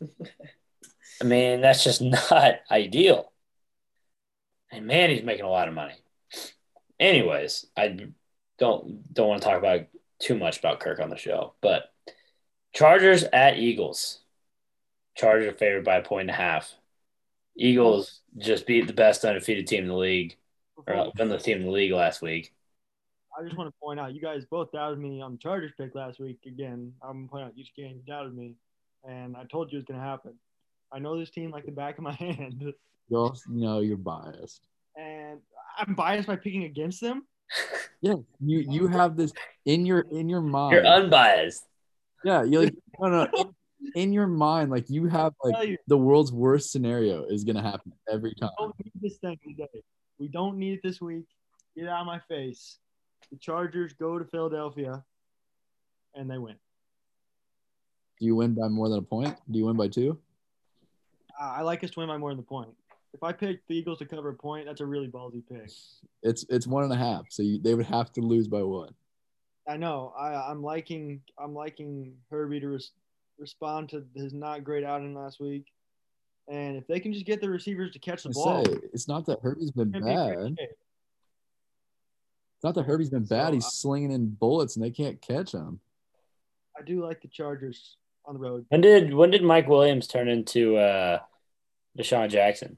[1.20, 3.32] I mean, that's just not ideal.
[4.70, 5.94] And man, he's making a lot of money.
[7.00, 8.08] Anyways, I
[8.58, 9.86] don't don't want to talk about
[10.20, 11.92] too much about Kirk on the show, but
[12.72, 14.20] Chargers at Eagles.
[15.16, 16.72] Chargers favored by a point and a half.
[17.56, 20.36] Eagles just beat the best undefeated team in the league,
[20.86, 22.52] or won the team in the league last week.
[23.38, 25.94] I just want to point out, you guys both doubted me on the Chargers pick
[25.94, 26.38] last week.
[26.46, 28.56] Again, I'm gonna point out each game you doubted me,
[29.08, 30.34] and I told you it was gonna happen.
[30.92, 32.64] I know this team like the back of my hand,
[33.08, 34.62] You also know you're biased.
[34.96, 35.38] and
[35.78, 37.26] I'm biased by picking against them.
[38.00, 39.32] Yeah, you you have this
[39.64, 40.74] in your in your mind.
[40.74, 41.64] You're unbiased.
[42.22, 43.28] yeah, you're like no no.
[43.36, 43.54] In,
[43.96, 47.92] in your mind, like you have like you, the world's worst scenario is gonna happen
[48.08, 48.50] every time.
[48.56, 49.82] don't need this thing today.
[50.18, 51.26] We don't need it this week.
[51.76, 52.78] Get out of my face.
[53.30, 55.04] The Chargers go to Philadelphia,
[56.14, 56.56] and they win.
[58.18, 59.36] Do you win by more than a point?
[59.50, 60.18] Do you win by two?
[61.40, 62.70] Uh, I like us to win by more than the point.
[63.14, 65.70] If I pick the Eagles to cover a point, that's a really ballsy pick.
[66.22, 68.92] It's it's one and a half, so you, they would have to lose by one.
[69.68, 70.12] I know.
[70.18, 71.20] I, I'm liking.
[71.38, 72.92] I'm liking Herbie to res-
[73.38, 75.66] respond to his not great outing last week,
[76.50, 79.08] and if they can just get the receivers to catch the I ball, say it's
[79.08, 80.56] not that Herbie's been it's be bad.
[82.58, 83.48] It's not that Herbie's been bad.
[83.48, 85.80] So, He's slinging in bullets and they can't catch him.
[86.76, 88.66] I do like the Chargers on the road.
[88.68, 91.20] When did when did Mike Williams turn into uh,
[91.98, 92.76] DeSean Jackson?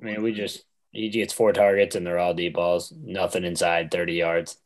[0.00, 3.90] I mean, we just he gets four targets and they're all deep balls, nothing inside
[3.90, 4.58] thirty yards.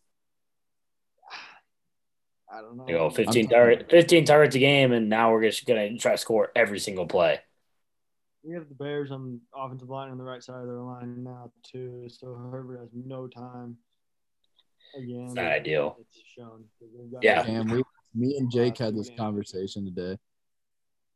[2.53, 2.85] I don't know.
[2.87, 6.13] You go 15 I'm- target, 15 targets a game, and now we're just gonna try
[6.13, 7.41] to score every single play.
[8.45, 11.23] We have the Bears on the offensive line on the right side of their line
[11.23, 13.79] now too, so Herbert has no time.
[14.97, 15.97] Again, It's not ideal.
[16.01, 16.65] It's shown.
[17.23, 17.47] Yeah.
[17.47, 17.83] And we,
[18.15, 20.19] me and Jake had this conversation today.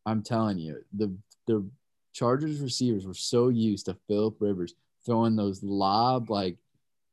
[0.07, 1.15] I'm telling you, the
[1.47, 1.69] the
[2.13, 6.57] Chargers receivers were so used to Philip Rivers throwing those lob like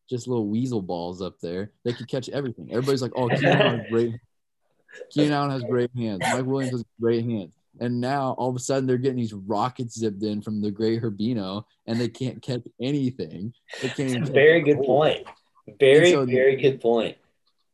[0.10, 1.72] just little weasel balls up there.
[1.84, 2.70] They could catch everything.
[2.72, 4.14] Everybody's like, "Oh, Keenan Allen has great.
[5.12, 6.20] Keenan Allen has great hands.
[6.22, 9.98] Mike Williams has great hands." And now all of a sudden they're getting these rockets
[9.98, 13.54] zipped in from the great Herbino, and they can't catch anything.
[13.82, 14.86] They can't even catch Very good ball.
[15.04, 15.28] point.
[15.80, 17.18] Very so- very good point.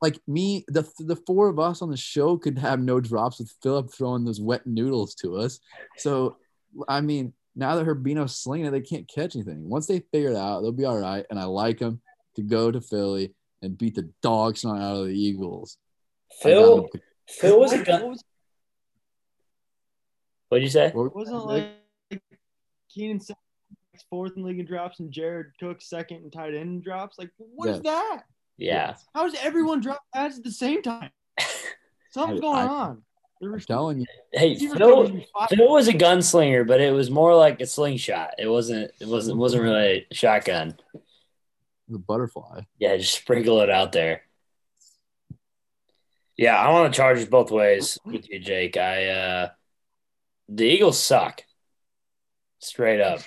[0.01, 3.51] like me, the the four of us on the show could have no drops with
[3.61, 5.59] Philip throwing those wet noodles to us.
[5.97, 6.37] So,
[6.87, 9.67] I mean, now that Herbino's slinging it, they can't catch anything.
[9.67, 11.25] Once they figure it out, they'll be all right.
[11.29, 11.99] And I like them
[12.41, 15.77] to go to Philly and beat the dogs snot out of the Eagles.
[16.41, 16.89] Phil, got
[17.29, 18.09] Phil was a gun.
[18.09, 18.23] was-
[20.49, 20.91] What'd you say?
[20.91, 21.67] What- wasn't like
[22.89, 23.19] Keenan
[24.09, 27.17] fourth in league in drops and Jared Cook second in tight end in drops?
[27.19, 27.83] Like, what is Yes.
[27.83, 28.23] that?
[28.57, 28.95] Yeah.
[29.13, 31.11] How does everyone drop pads at the same time?
[32.11, 33.03] Something's going I- on.
[33.41, 35.47] The I'm telling you, Hey, Phil was fire.
[35.49, 38.33] Phil was a gunslinger, but it was more like a slingshot.
[38.37, 40.77] It wasn't it wasn't it wasn't really a shotgun.
[41.89, 42.61] The butterfly.
[42.77, 44.21] Yeah, just sprinkle it out there.
[46.37, 48.77] Yeah, I want the Chargers both ways with you, Jake.
[48.77, 49.49] I uh
[50.47, 51.43] the Eagles suck.
[52.59, 53.19] Straight up.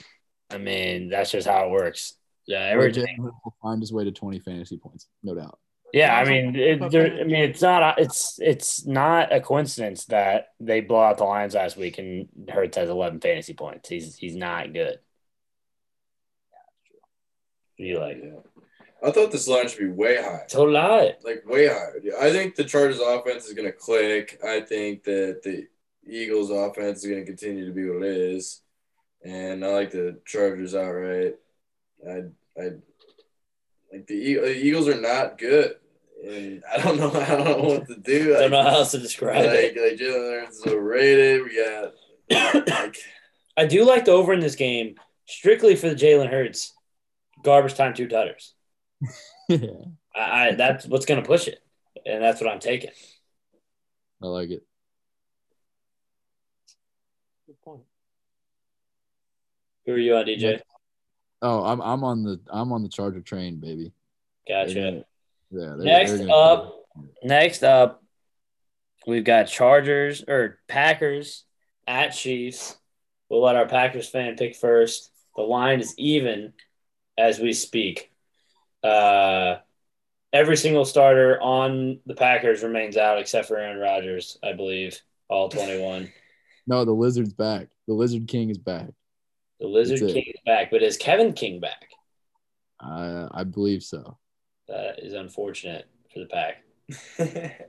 [0.51, 2.15] I mean, that's just how it works.
[2.47, 3.17] Yeah, everything.
[3.19, 5.59] Will find his way to 20 fantasy points, no doubt.
[5.93, 10.49] Yeah, I mean, it, there, I mean, it's not it's it's not a coincidence that
[10.59, 13.91] they blow out the Lions last week and Hurts has 11 fantasy points.
[13.91, 15.01] He's he's not good.
[17.77, 18.23] You like?
[18.23, 18.52] Yeah.
[19.05, 20.45] I thought this line should be way high.
[20.47, 21.17] So lie.
[21.25, 21.89] Like way high.
[22.03, 24.41] Yeah, I think the Chargers offense is gonna click.
[24.47, 25.67] I think that the
[26.07, 28.61] Eagles offense is gonna continue to be what it is.
[29.25, 31.35] And I like the Chargers outright.
[32.09, 32.25] I
[32.57, 32.71] I
[33.93, 35.77] like the, E- the Eagles are not good.
[36.25, 38.37] And I don't know I don't know what to do.
[38.37, 39.91] I don't know how else to describe like, it.
[39.91, 41.43] like Jalen Hurts is overrated.
[41.43, 42.97] We got like
[43.57, 44.95] I do like the over in this game
[45.27, 46.73] strictly for the Jalen Hurts
[47.43, 48.55] garbage time two tutters.
[49.49, 49.59] Yeah,
[50.17, 51.59] I, I that's what's going to push it,
[52.07, 52.91] and that's what I'm taking.
[54.23, 54.63] I like it.
[57.47, 57.83] Good point.
[59.87, 60.61] Who are you on, DJ?
[61.41, 63.93] Oh, I'm I'm on the I'm on the Charger train, baby.
[64.47, 64.75] They're Gotcha.
[64.75, 64.97] gonna-
[65.51, 65.75] Yeah.
[65.77, 66.85] they're- Next they're gonna- up,
[67.25, 68.03] next up,
[69.07, 71.45] we've got Chargers or Packers
[71.87, 72.77] at Chiefs.
[73.29, 75.11] We'll let our Packers fan pick first.
[75.37, 76.53] The line is even
[77.19, 78.12] as we speak.
[78.83, 79.57] Uh,
[80.33, 85.49] every single starter on the Packers remains out except for Aaron Rodgers, I believe, all
[85.49, 86.13] 21.
[86.65, 87.67] No, the Lizard's back.
[87.89, 88.87] The Lizard King is back.
[89.59, 89.99] The Lizard.
[89.99, 91.89] King is back, but is Kevin King back?
[92.81, 94.17] I I believe so.
[94.69, 96.63] That is unfortunate for the pack.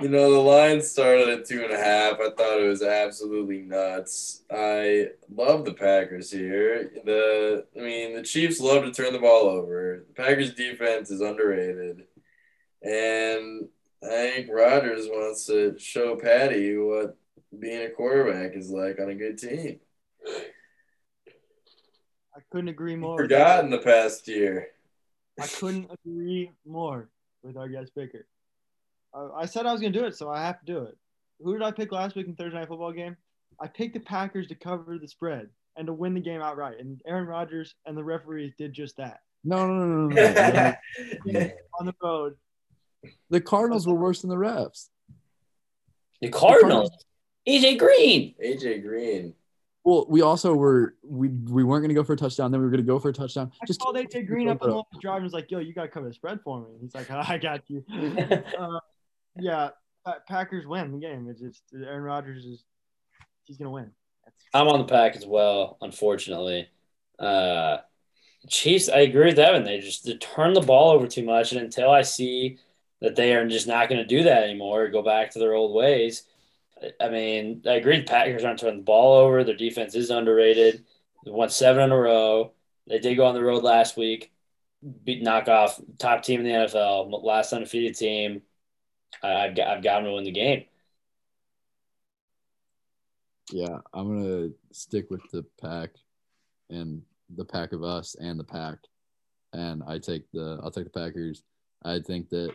[0.00, 2.14] you know, the line started at two and a half.
[2.14, 4.42] I thought it was absolutely nuts.
[4.50, 6.90] I love the Packers here.
[7.04, 10.04] The I mean, the Chiefs love to turn the ball over.
[10.08, 12.04] The Packers defense is underrated.
[12.82, 13.68] And
[14.02, 17.16] I think Rodgers wants to show Patty what
[17.56, 19.78] being a quarterback is like on a good team.
[22.36, 23.16] I couldn't agree more.
[23.16, 24.68] Forgotten the past year.
[25.40, 27.08] I couldn't agree more
[27.42, 28.26] with our guest picker.
[29.36, 30.96] I said I was going to do it, so I have to do it.
[31.40, 33.16] Who did I pick last week in Thursday Night Football game?
[33.60, 36.80] I picked the Packers to cover the spread and to win the game outright.
[36.80, 39.20] And Aaron Rodgers and the referees did just that.
[39.44, 40.74] No, no, no, no, no.
[41.26, 41.40] no.
[41.80, 42.34] On the road,
[43.30, 44.88] the Cardinals were worse than the refs.
[46.20, 46.90] The Cardinals.
[47.46, 48.34] AJ Green.
[48.42, 49.34] AJ Green.
[49.84, 52.50] Well, we also were we we weren't going to go for a touchdown.
[52.50, 53.52] Then we were going to go for a touchdown.
[53.62, 55.74] I Just called AJ Green up on the left drive and was like, "Yo, you
[55.74, 57.84] got to cover the spread for me." He's like, "I got you."
[58.58, 58.80] uh,
[59.38, 59.70] yeah,
[60.28, 61.28] Packers win the game.
[61.28, 62.64] It's just Aaron Rodgers is
[63.44, 63.90] he's gonna win.
[64.24, 66.68] That's, I'm on the pack as well, unfortunately.
[67.18, 67.78] Uh,
[68.48, 69.64] Chiefs, I agree with Evan.
[69.64, 71.52] They just they turn the ball over too much.
[71.52, 72.58] And until I see
[73.00, 75.74] that they are just not going to do that anymore, go back to their old
[75.74, 76.24] ways,
[77.00, 77.98] I- mean, I agree.
[77.98, 79.44] The Packers aren't turning the ball over.
[79.44, 80.84] Their defense is underrated.
[81.24, 82.52] They won seven in a row.
[82.86, 84.30] They did go on the road last week,
[85.04, 88.42] beat knock off top team in the NFL, last undefeated team.
[89.22, 90.64] I- I've got, I've got them to win the game.
[93.52, 95.90] yeah, I'm gonna stick with the pack
[96.70, 97.02] and
[97.34, 98.78] the pack of us and the pack,
[99.52, 101.42] and I take the I'll take the Packers.
[101.84, 102.54] I think that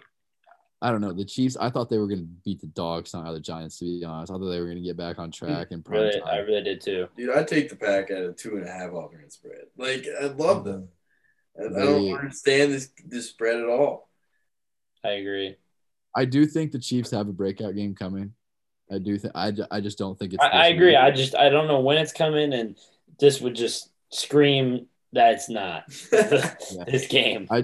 [0.81, 1.57] I don't know the Chiefs.
[1.59, 3.77] I thought they were gonna beat the dogs not of the Giants.
[3.79, 6.01] To be honest, I thought they were gonna get back on mm, track and prime
[6.01, 6.29] Really, time.
[6.29, 7.07] I really did too.
[7.15, 9.65] Dude, I take the pack at a two and a half alternate spread.
[9.77, 10.89] Like I love them.
[11.59, 14.09] I, I don't understand this this spread at all.
[15.03, 15.57] I agree.
[16.15, 18.33] I do think the Chiefs have a breakout game coming.
[18.91, 20.43] I do think I, I just don't think it's.
[20.43, 20.87] I, I agree.
[20.87, 20.97] week.
[20.97, 22.75] I just I don't know when it's coming, and
[23.19, 25.83] this would just scream that it's not
[26.87, 27.47] this game.
[27.51, 27.63] I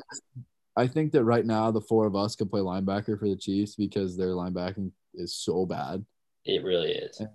[0.78, 3.76] I think that right now the four of us could play linebacker for the Chiefs
[3.76, 6.06] because their linebacking is so bad.
[6.46, 7.18] It really is.
[7.18, 7.26] they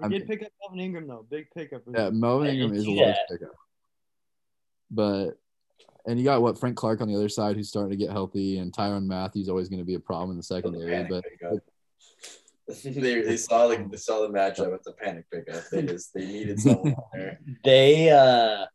[0.00, 1.84] I'm- did pick up Melvin Ingram though, big pickup.
[1.84, 2.10] for Yeah.
[2.10, 3.28] Melvin Ingram did is a see large that.
[3.30, 3.54] pickup.
[4.90, 5.30] But
[6.06, 8.58] and you got what Frank Clark on the other side who's starting to get healthy,
[8.58, 10.90] and Tyrann Mathieu always going to be a problem in the secondary.
[10.90, 11.62] Panic But
[12.84, 14.74] they, they saw the they saw the matchup.
[14.74, 15.62] It's a panic pickup.
[15.70, 17.38] They just they needed someone there.
[17.62, 18.66] They uh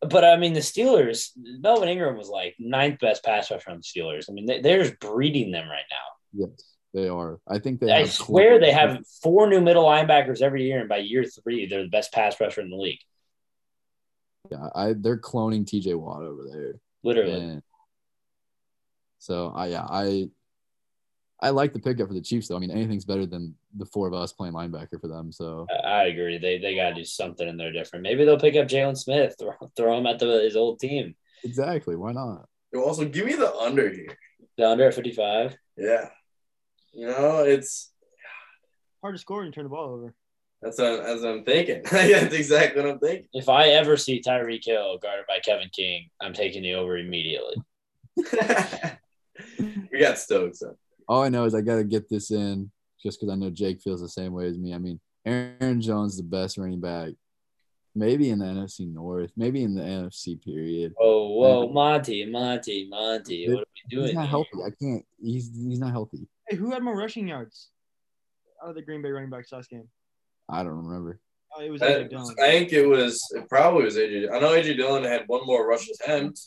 [0.00, 3.82] but I mean the Steelers, Melvin Ingram was like ninth best pass rusher on the
[3.82, 4.30] Steelers.
[4.30, 6.46] I mean they, they're just breeding them right now.
[6.46, 7.40] yes, they are.
[7.46, 7.92] I think they.
[7.92, 11.66] I have swear they have four new middle linebackers every year, and by year three,
[11.66, 13.00] they're the best pass rusher in the league.
[14.50, 15.94] Yeah, I they're cloning T.J.
[15.94, 16.74] Watt over there.
[17.02, 17.32] Literally.
[17.40, 17.62] And
[19.18, 20.28] so I yeah I
[21.40, 22.56] I like the pickup for the Chiefs though.
[22.56, 25.30] I mean anything's better than the four of us playing linebacker for them.
[25.32, 26.38] So I- I agree.
[26.38, 28.02] They they gotta do something in there different.
[28.02, 31.14] Maybe they'll pick up Jalen Smith, throw, throw him at the his old team.
[31.44, 32.46] exactly, why not?
[32.72, 34.16] Yo, Also, give me the under here.
[34.56, 35.56] The under at 55.
[35.76, 36.08] Yeah,
[36.92, 37.92] you know it's
[39.00, 40.14] hard to score and turn the ball over.
[40.60, 41.82] That's what, that's what I'm thinking.
[41.90, 43.28] that's exactly what I'm thinking.
[43.32, 47.56] If I ever see Tyreek Hill guarded by Kevin King, I'm taking the over immediately.
[49.92, 50.60] we got Stokes.
[50.60, 50.74] Then.
[51.08, 52.70] All I know is I got to get this in
[53.02, 54.74] just because I know Jake feels the same way as me.
[54.74, 57.12] I mean, Aaron Jones is the best running back,
[57.94, 60.94] maybe in the NFC North, maybe in the NFC period.
[60.96, 63.48] Whoa, whoa, Monty, Monty, Monty.
[63.48, 64.06] What are we doing?
[64.06, 64.30] He's not here?
[64.30, 64.58] healthy.
[64.66, 65.04] I can't.
[65.20, 66.26] He's he's not healthy.
[66.48, 67.68] Hey, who had more rushing yards
[68.62, 69.88] out of the Green Bay running backs last game?
[70.48, 71.20] I don't remember.
[71.56, 74.30] Oh, it was I, AJ I think it was it probably was AJ.
[74.32, 76.40] I know AJ Dillon had one more rush attempt.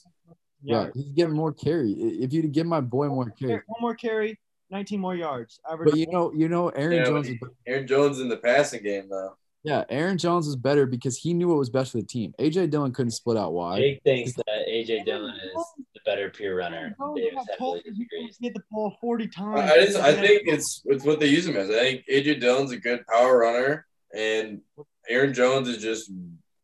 [0.64, 0.90] Yeah, Yeah.
[0.94, 1.92] he's getting more carry.
[1.94, 4.40] If you'd give my boy more carry, One more carry,
[4.70, 5.60] 19 more yards.
[5.70, 5.90] Average.
[5.92, 7.30] but you know, you know, Aaron Yeah, Jones.
[7.40, 9.36] but Is, Aaron Jones in the passing game though.
[9.64, 12.34] yeah, Aaron Jones is better because he knew what was best for the team.
[12.40, 13.80] AJ Dillon couldn't split out wide.
[13.80, 16.96] Jake thinks that AJ Dillon is the better pure runner.
[16.98, 19.60] Jones Davis got heavily told he the ball 40 times.
[19.72, 21.70] I, I just I think it's it's what they use him as.
[21.70, 24.62] I think AJ Dillon's a good power runner, and
[25.08, 26.12] Aaron Jones is just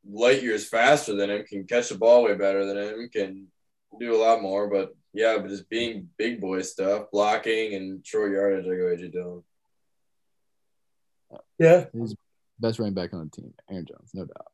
[0.10, 1.46] light years faster than him.
[1.46, 3.10] Can catch the ball way better than him.
[3.10, 3.48] Can
[4.00, 4.70] do a lot more.
[4.70, 9.12] But yeah, but just being big boy stuff, blocking and short yardage, I go AJ
[9.12, 9.44] Dillon.
[11.60, 11.86] Yeah.
[11.94, 12.16] He's
[12.60, 14.48] best running back on the team, Aaron Jones, no doubt.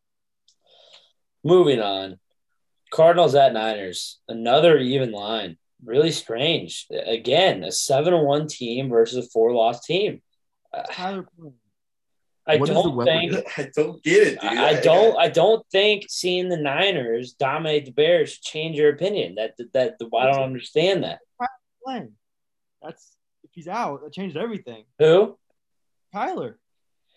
[1.43, 2.19] Moving on.
[2.91, 4.19] Cardinals at Niners.
[4.27, 5.57] Another even line.
[5.83, 6.87] Really strange.
[6.91, 10.21] Again, a 7 1 team versus a four loss team.
[10.73, 11.53] Uh, Tyler Boyd.
[12.45, 14.51] I What is the don't think I don't get it, dude.
[14.51, 19.35] I I don't I don't think seeing the Niners dominate the Bears change your opinion.
[19.35, 21.19] That that, that I don't understand that.
[21.85, 22.13] Playing.
[22.81, 24.83] That's if he's out, that changed everything.
[24.99, 25.37] Who?
[26.13, 26.55] Kyler.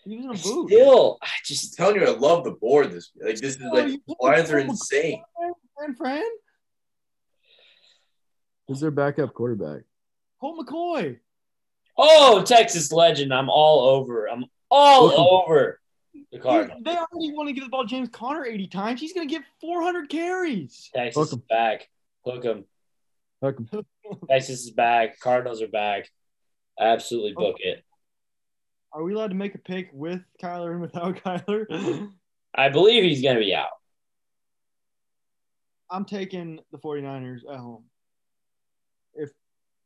[0.05, 0.71] He was in a booth.
[0.71, 3.87] Still, I I'm just telling you, I love the board this Like this is like
[3.87, 5.21] you- lines are insane.
[5.75, 6.23] Fran Fran?
[8.67, 9.83] Who's their backup quarterback?
[10.39, 11.19] Colt McCoy.
[11.97, 13.33] oh Texas legend.
[13.33, 14.27] I'm all over.
[14.29, 15.11] I'm all
[15.45, 15.79] over
[16.13, 16.81] the Dude, Cardinals.
[16.83, 18.99] they already want to give the ball to James Conner 80 times.
[19.01, 20.89] He's going to get 400 carries.
[20.93, 21.43] Texas Hook is 'em.
[21.49, 21.89] back.
[22.25, 22.65] Hook 'em.
[23.41, 23.85] Hook 'em.
[24.29, 25.19] Texas is back.
[25.19, 26.09] Cardinals are back.
[26.79, 27.83] Absolutely book it.
[28.93, 32.09] Are we allowed to make a pick with Kyler and without Kyler?
[32.55, 33.69] I believe he's going to be out.
[35.89, 37.83] I'm taking the 49ers at home.
[39.13, 39.29] If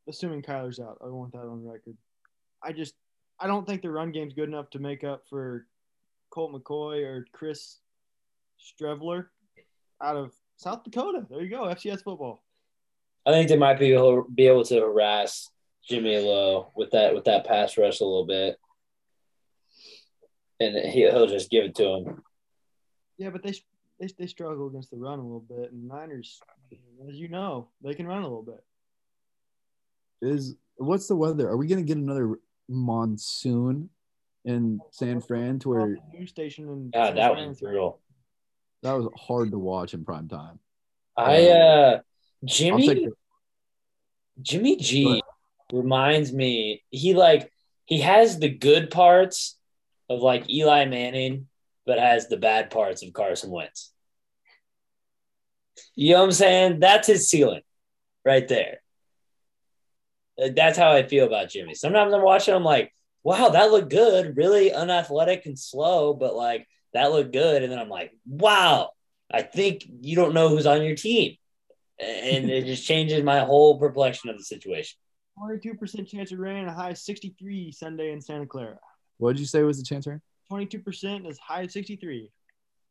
[0.08, 1.96] assuming Kyler's out, I want that on record.
[2.64, 2.94] I just
[3.42, 5.66] I don't think the run game's good enough to make up for
[6.30, 7.80] Colt McCoy or Chris
[8.62, 9.26] Streveler
[10.02, 11.26] out of South Dakota.
[11.28, 12.44] There you go, FCS football.
[13.26, 15.50] I think they might be able, be able to harass
[15.88, 18.58] Jimmy Lowe with that with that pass rush a little bit,
[20.60, 22.24] and he, he'll just give it to him.
[23.18, 23.54] Yeah, but they
[24.00, 26.40] they they struggle against the run a little bit, and Niners,
[27.10, 28.64] as you know, they can run a little bit.
[30.22, 31.50] Is what's the weather?
[31.50, 32.38] Are we gonna get another
[32.70, 33.90] monsoon
[34.46, 38.00] in San Fran to where news station and God, that was brutal.
[38.84, 40.60] that was hard to watch in prime time?
[41.16, 42.00] I uh
[42.44, 43.10] Jimmy take
[44.42, 45.22] Jimmy G
[45.72, 47.52] reminds me he like
[47.86, 49.58] he has the good parts
[50.10, 51.48] of like Eli Manning,
[51.86, 53.92] but has the bad parts of Carson Wentz.
[55.96, 56.80] You know what I'm saying?
[56.80, 57.62] That's his ceiling
[58.26, 58.82] right there.
[60.56, 61.76] That's how I feel about Jimmy.
[61.76, 66.68] Sometimes I'm watching, I'm like, wow, that looked good, really unathletic and slow, but like
[66.94, 67.64] that looked good.
[67.64, 68.90] And then I'm like, wow,
[69.32, 71.36] I think you don't know who's on your team.
[72.00, 74.98] And it just changes my whole perplexion of the situation.
[75.40, 78.80] 22% chance of rain, a high of 63 Sunday in Santa Clara.
[79.18, 80.20] What did you say was the chance right?
[80.52, 82.30] 22% is high of 63.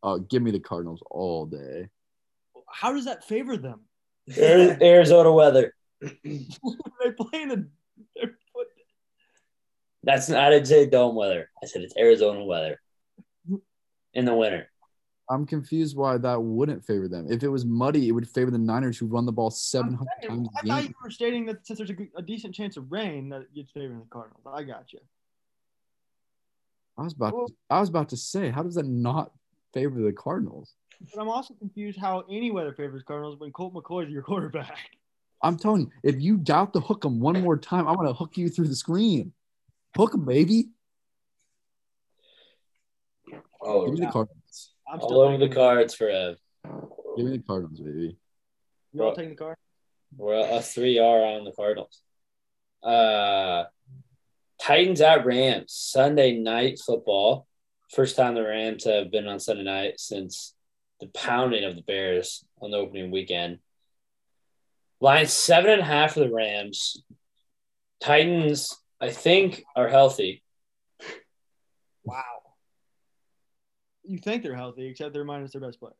[0.02, 1.88] Oh, give me the Cardinals all day.
[2.68, 3.80] How does that favor them?
[4.38, 5.74] Arizona weather.
[6.00, 7.68] They play in the.
[8.16, 8.66] they're- what-
[10.02, 11.50] That's not, I didn't say dome weather.
[11.62, 12.80] I said it's Arizona weather
[14.14, 14.68] in the winter.
[15.28, 17.26] I'm confused why that wouldn't favor them.
[17.30, 20.26] If it was muddy, it would favor the Niners who run the ball 700 I
[20.26, 20.88] times a thought game.
[20.88, 24.00] you were stating that since there's a, a decent chance of rain, that it's favoring
[24.00, 24.42] the Cardinals.
[24.52, 24.98] I got you.
[26.98, 29.30] I was about to, I was about to say, how does that not
[29.72, 30.74] favor the Cardinals?
[31.14, 34.76] But I'm also confused how any weather favors Cardinals when Colt McCoy is your quarterback.
[35.42, 38.36] I'm telling you, if you doubt the hook 'em one more time, I'm gonna hook
[38.36, 39.32] you through the screen.
[39.96, 40.70] Hook Hook 'em, baby.
[43.62, 44.72] Oh, Give me the Cardinals.
[44.88, 46.36] I'm All over the cards for a.
[47.16, 48.16] Give me the Cardinals, baby.
[48.92, 49.56] You all taking the car?
[50.16, 52.02] We're us three are on the Cardinals.
[52.82, 53.64] Uh,
[54.60, 57.46] Titans at Rams Sunday night football.
[57.90, 60.54] First time the Rams have been on Sunday night since
[61.00, 63.58] the pounding of the Bears on the opening weekend.
[65.00, 67.02] Line seven and a half for the Rams.
[68.00, 70.42] Titans, I think, are healthy.
[72.04, 72.22] Wow.
[74.04, 75.92] You think they're healthy, except they're minus their best player.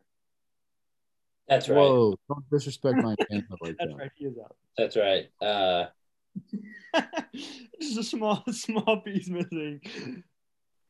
[1.49, 1.77] That's right.
[1.79, 3.97] Whoa, don't disrespect my man like That's that.
[3.99, 4.11] right.
[4.17, 4.57] He is out.
[4.77, 5.29] That's right.
[5.41, 5.87] Uh,
[7.81, 9.81] Just a small, small piece missing.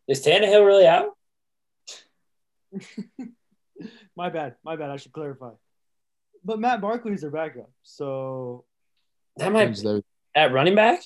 [0.08, 1.16] is Tannehill really out?
[4.16, 4.56] my bad.
[4.64, 4.90] My bad.
[4.90, 5.50] I should clarify.
[6.45, 7.70] But Matt Barkley is their backup.
[7.82, 8.64] So,
[9.36, 10.05] That might Changes everything.
[10.34, 11.01] at running back.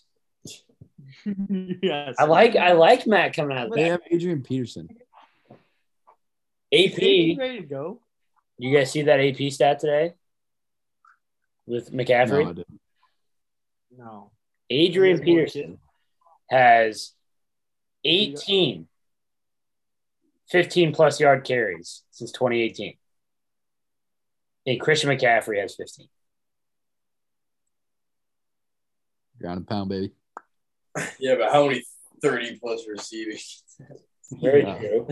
[1.82, 2.14] yes.
[2.18, 4.88] I like I like Matt coming out of They have Adrian Peterson.
[6.72, 6.98] AP.
[7.38, 8.00] ready to go.
[8.58, 10.14] You guys see that AP stat today
[11.66, 12.44] with McCaffrey?
[12.44, 12.80] No, I didn't.
[13.96, 14.30] No.
[14.70, 15.78] Adrian He has more Peterson
[16.50, 17.12] has
[18.04, 18.86] 18
[20.50, 22.96] 15 plus yard carries since 2018.
[24.66, 26.06] And Christian McCaffrey has 15.
[29.40, 30.12] Ground and pound, baby.
[31.18, 31.82] yeah, but how many
[32.22, 33.38] 30 plus receiving?
[34.32, 34.78] Very Yeah.
[34.78, 35.06] true.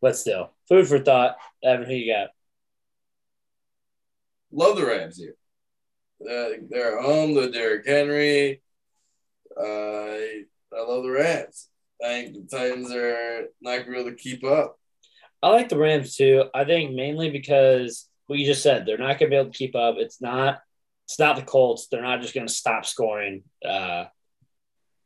[0.00, 1.36] But still, food for thought.
[1.62, 2.30] Evan, who you got?
[4.50, 5.36] Love the Rams here.
[6.20, 7.34] Uh, they're at home.
[7.34, 8.62] The Derrick Henry.
[9.56, 11.68] Uh, I love the Rams.
[12.04, 14.76] I think the Titans are not going to be able to keep up.
[15.42, 16.44] I like the Rams too.
[16.54, 19.58] I think mainly because what you just said, they're not going to be able to
[19.58, 19.96] keep up.
[19.98, 20.60] It's not.
[21.06, 21.88] It's not the Colts.
[21.88, 23.42] They're not just going to stop scoring.
[23.66, 24.04] Uh,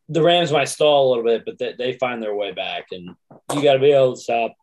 [0.08, 2.88] the Rams might stall a little bit, but they, they find their way back.
[2.92, 3.10] And
[3.52, 4.54] you got to be able to stop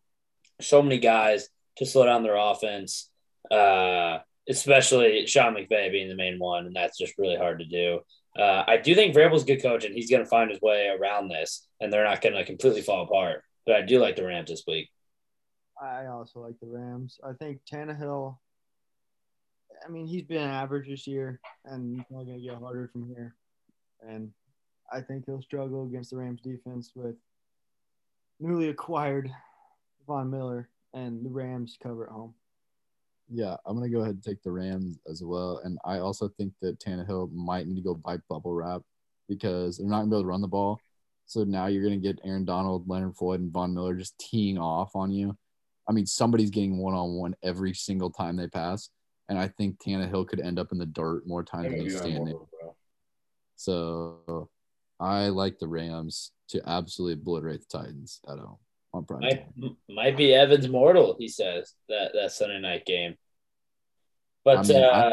[0.61, 3.09] so many guys to slow down their offense,
[3.51, 6.67] uh, especially Sean McVay being the main one.
[6.67, 7.99] And that's just really hard to do.
[8.38, 10.88] Uh, I do think Vrabel's a good coach, and he's going to find his way
[10.88, 13.43] around this, and they're not going to completely fall apart.
[13.65, 14.89] But I do like the Rams this week.
[15.82, 17.19] I also like the Rams.
[17.24, 18.38] I think Tannehill.
[19.86, 23.07] I mean, he's been average this year, and he's only going to get harder from
[23.07, 23.36] here.
[24.07, 24.32] And
[24.91, 27.15] I think he'll struggle against the Rams defense with
[28.39, 29.32] newly acquired
[30.05, 32.34] Von Miller and the Rams cover at home.
[33.30, 36.53] Yeah, I'm gonna go ahead and take the Rams as well, and I also think
[36.61, 38.82] that Tannehill might need to go buy bubble wrap
[39.30, 40.80] because they're not gonna be able to run the ball.
[41.26, 44.95] So now you're gonna get Aaron Donald, Leonard Floyd, and Von Miller just teeing off
[44.95, 45.38] on you.
[45.88, 48.90] I mean, somebody's getting one on one every single time they pass,
[49.30, 52.40] and I think Tannehill could end up in the dirt more times than he's standing.
[53.56, 54.50] So
[55.00, 58.58] I like the Rams to absolutely obliterate the Titans at home
[58.94, 59.78] on prime Might, time.
[59.90, 63.16] might be Evans mortal, he says, that, that Sunday night game.
[64.46, 65.12] But I mean, uh,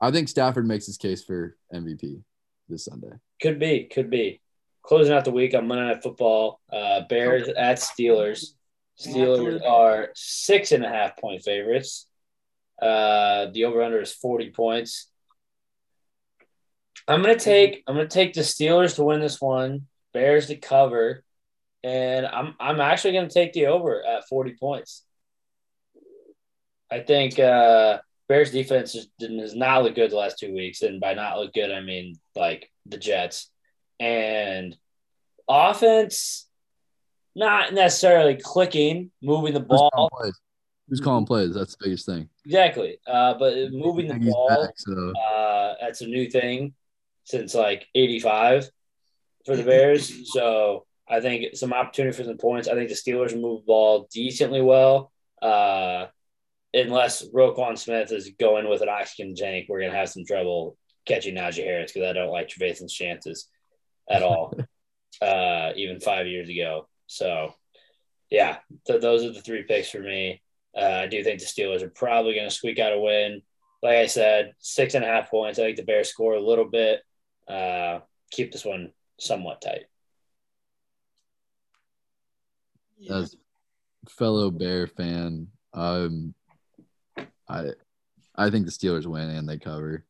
[0.00, 2.22] I think Stafford makes his case for MVP
[2.68, 3.12] this Sunday.
[3.40, 4.40] could be, could be.
[4.82, 8.52] Closing out the week on Monday Night Football, uh, Bears at Steelers.
[8.98, 12.06] Steelers are six and a half point favorites.
[12.80, 15.10] Uh, the over under is 40 points.
[17.08, 21.22] I'm gonna take I'm gonna take the Steelers to win this one, Bears to cover,
[21.84, 25.04] and I'm I'm actually gonna take the over at 40 points.
[26.90, 31.00] I think uh, Bears defense is, has not looked good the last two weeks, and
[31.00, 33.50] by not look good I mean like the Jets,
[34.00, 34.76] and
[35.48, 36.45] offense
[37.36, 40.40] not necessarily clicking, moving the Who's calling ball plays?
[40.88, 41.54] Who's calling plays?
[41.54, 42.28] That's the biggest thing.
[42.44, 44.48] exactly, uh, but moving the He's ball.
[44.64, 46.74] back, so Uh, that's a new thing
[47.24, 48.70] since like 85
[49.44, 50.12] for the Bears.
[50.32, 52.66] So I think some opportunity for some points.
[52.68, 55.12] I think the Steelers move the ball decently well.
[55.42, 56.06] Uh,
[56.74, 60.76] unless Roquan Smith is going with an oxygen tank, we're going to have some trouble
[61.04, 63.48] catching Najee Harris because I don't like Trevathan's chances
[64.10, 64.52] at all,
[65.22, 66.88] uh, even five years ago.
[67.06, 67.54] So,
[68.30, 70.42] yeah, th- those are the three picks for me.
[70.76, 73.42] Uh, I do think the Steelers are probably going to squeak out a win
[73.82, 75.58] like I said, six and a half points.
[75.58, 77.02] I think the Bears score a little bit.
[77.48, 78.00] Uh,
[78.30, 79.84] keep this one somewhat tight.
[83.10, 83.36] as
[84.08, 86.34] fellow Bear fan, um,
[87.48, 87.70] I
[88.34, 90.04] I think the Steelers win and they cover.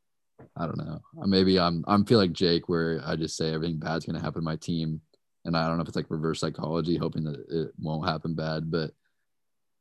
[0.56, 1.00] I don't know.
[1.26, 4.44] Maybe I'm I'm feel like Jake where I just say everything bad's gonna happen to
[4.44, 5.00] my team,
[5.46, 8.70] and I don't know if it's like reverse psychology, hoping that it won't happen bad,
[8.70, 8.90] but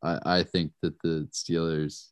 [0.01, 2.09] I I think that the Steelers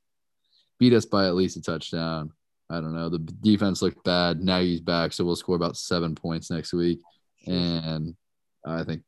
[0.79, 2.31] beat us by at least a touchdown.
[2.69, 3.09] I don't know.
[3.09, 4.41] The defense looked bad.
[4.41, 6.99] Now he's back, so we'll score about seven points next week,
[7.45, 8.15] and
[8.65, 9.03] I think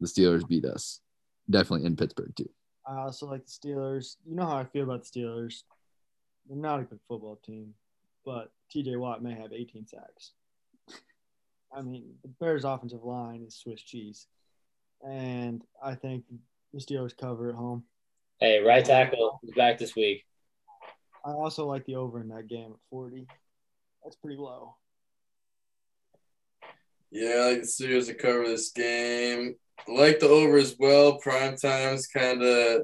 [0.00, 1.00] the Steelers beat us.
[1.48, 2.50] Definitely in Pittsburgh too.
[2.86, 4.16] I also like the Steelers.
[4.26, 5.62] You know how I feel about the Steelers.
[6.48, 7.74] They're not a good football team,
[8.24, 10.32] but TJ Watt may have 18 sacks.
[11.72, 14.26] I mean, the Bears' offensive line is Swiss cheese.
[15.06, 16.24] And I think
[16.72, 17.84] the Steelers cover at home.
[18.40, 20.24] Hey, right tackle is back this week.
[21.24, 23.26] I also like the over in that game at 40.
[24.02, 24.76] That's pretty low.
[27.10, 29.54] Yeah, I like the Steelers to cover this game.
[29.88, 31.18] I like the over as well.
[31.18, 32.82] Prime time's kind of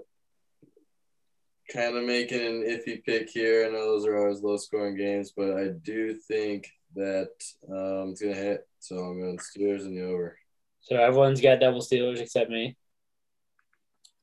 [1.73, 3.67] kind of making an iffy pick here.
[3.67, 7.31] I know those are always low scoring games, but I do think that
[7.69, 8.67] um, it's gonna hit.
[8.81, 10.37] So I'm going Steelers in the over.
[10.83, 12.77] So everyone's got double Steelers except me.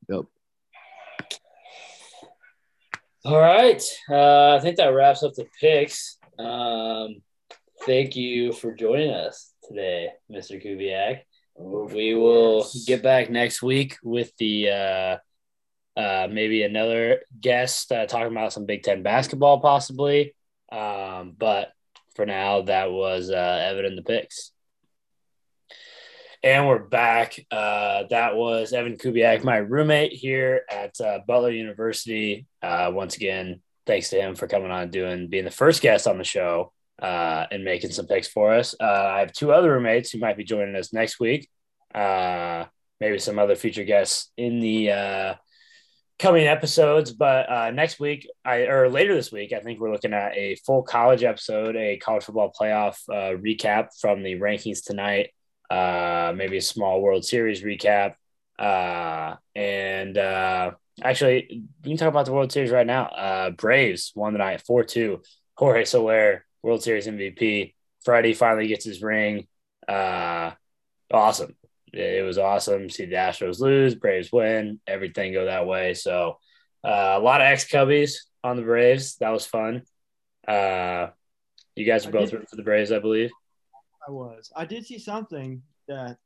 [0.09, 0.26] Yep.
[3.26, 3.84] All right.
[4.09, 6.18] Uh, I think that wraps up the picks.
[6.39, 7.22] Um,
[7.86, 10.63] thank you for joining us today, Mr.
[10.63, 11.22] Kubiak.
[11.59, 15.18] Of we will get back next week with the uh,
[15.99, 20.36] uh, maybe another guest uh, talking about some Big Ten basketball, possibly.
[20.72, 21.72] Um, but
[22.18, 24.51] for now, that was uh, Evan in the picks.
[26.43, 27.39] And we're back.
[27.51, 32.47] Uh, that was Evan Kubiak, my roommate here at uh, Butler University.
[32.61, 36.07] Uh, once again, thanks to him for coming on, and doing being the first guest
[36.07, 38.74] on the show uh, and making some picks for us.
[38.80, 41.47] Uh, I have two other roommates who might be joining us next week.
[41.93, 42.65] Uh,
[42.99, 45.38] maybe some other future guests in the
[46.20, 47.11] coming episodes.
[47.11, 50.55] But uh, next week, I or later this week, I think we're looking at a
[50.55, 55.32] full college episode, a college football playoff uh, recap from the rankings tonight.
[55.70, 58.15] Uh, maybe a small World Series recap.
[58.57, 60.72] Uh, and uh,
[61.03, 63.05] actually, we can talk about the World Series right now.
[63.05, 65.22] Uh, Braves won the night 4 2.
[65.55, 67.74] Jorge Soler, World Series MVP.
[68.03, 69.47] Freddie finally gets his ring.
[69.88, 70.51] Uh,
[71.11, 71.55] awesome.
[71.93, 72.89] It was awesome.
[72.89, 75.93] See the Astros lose, Braves win, everything go that way.
[75.93, 76.38] So
[76.83, 79.15] uh, a lot of ex Cubbies on the Braves.
[79.17, 79.83] That was fun.
[80.47, 81.07] Uh,
[81.75, 83.31] you guys I both did- rooting for the Braves, I believe.
[84.07, 84.51] I was.
[84.55, 86.17] I did see something that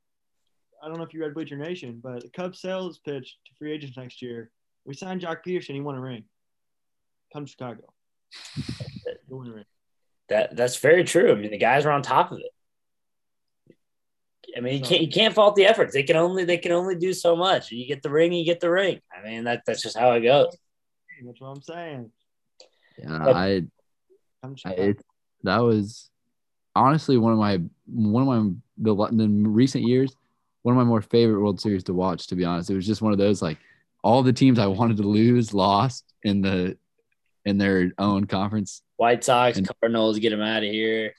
[0.84, 3.72] I don't know if you read Bleacher Nation, but the Cubs sales pitch to free
[3.72, 4.52] agents next year.
[4.86, 5.76] We signed Joc Pederson.
[5.76, 6.24] He won a ring.
[7.34, 7.84] Come to Chicago.
[9.28, 9.66] He'll win a ring.
[10.30, 11.32] That that's very true.
[11.32, 12.52] I mean, the guys are on top of it.
[14.58, 15.94] I mean, you can't you can't fault the efforts.
[15.94, 17.72] They can only they can only do so much.
[17.72, 19.00] You get the ring, you get the ring.
[19.16, 20.56] I mean, that that's just how it goes.
[21.26, 22.12] That's what I'm saying.
[22.98, 23.62] Yeah, But- I,
[24.44, 24.90] Come to I Chicago.
[24.90, 25.02] it,
[25.44, 26.10] that was
[26.76, 30.16] honestly one of my one of my the, the recent years
[30.64, 32.28] one of my more favorite World Series to watch.
[32.28, 33.58] To be honest, it was just one of those like
[34.04, 36.78] all the teams I wanted to lose lost in the
[37.46, 38.82] in their own conference.
[38.98, 41.14] White Sox, And- Cardinals, get them out of here.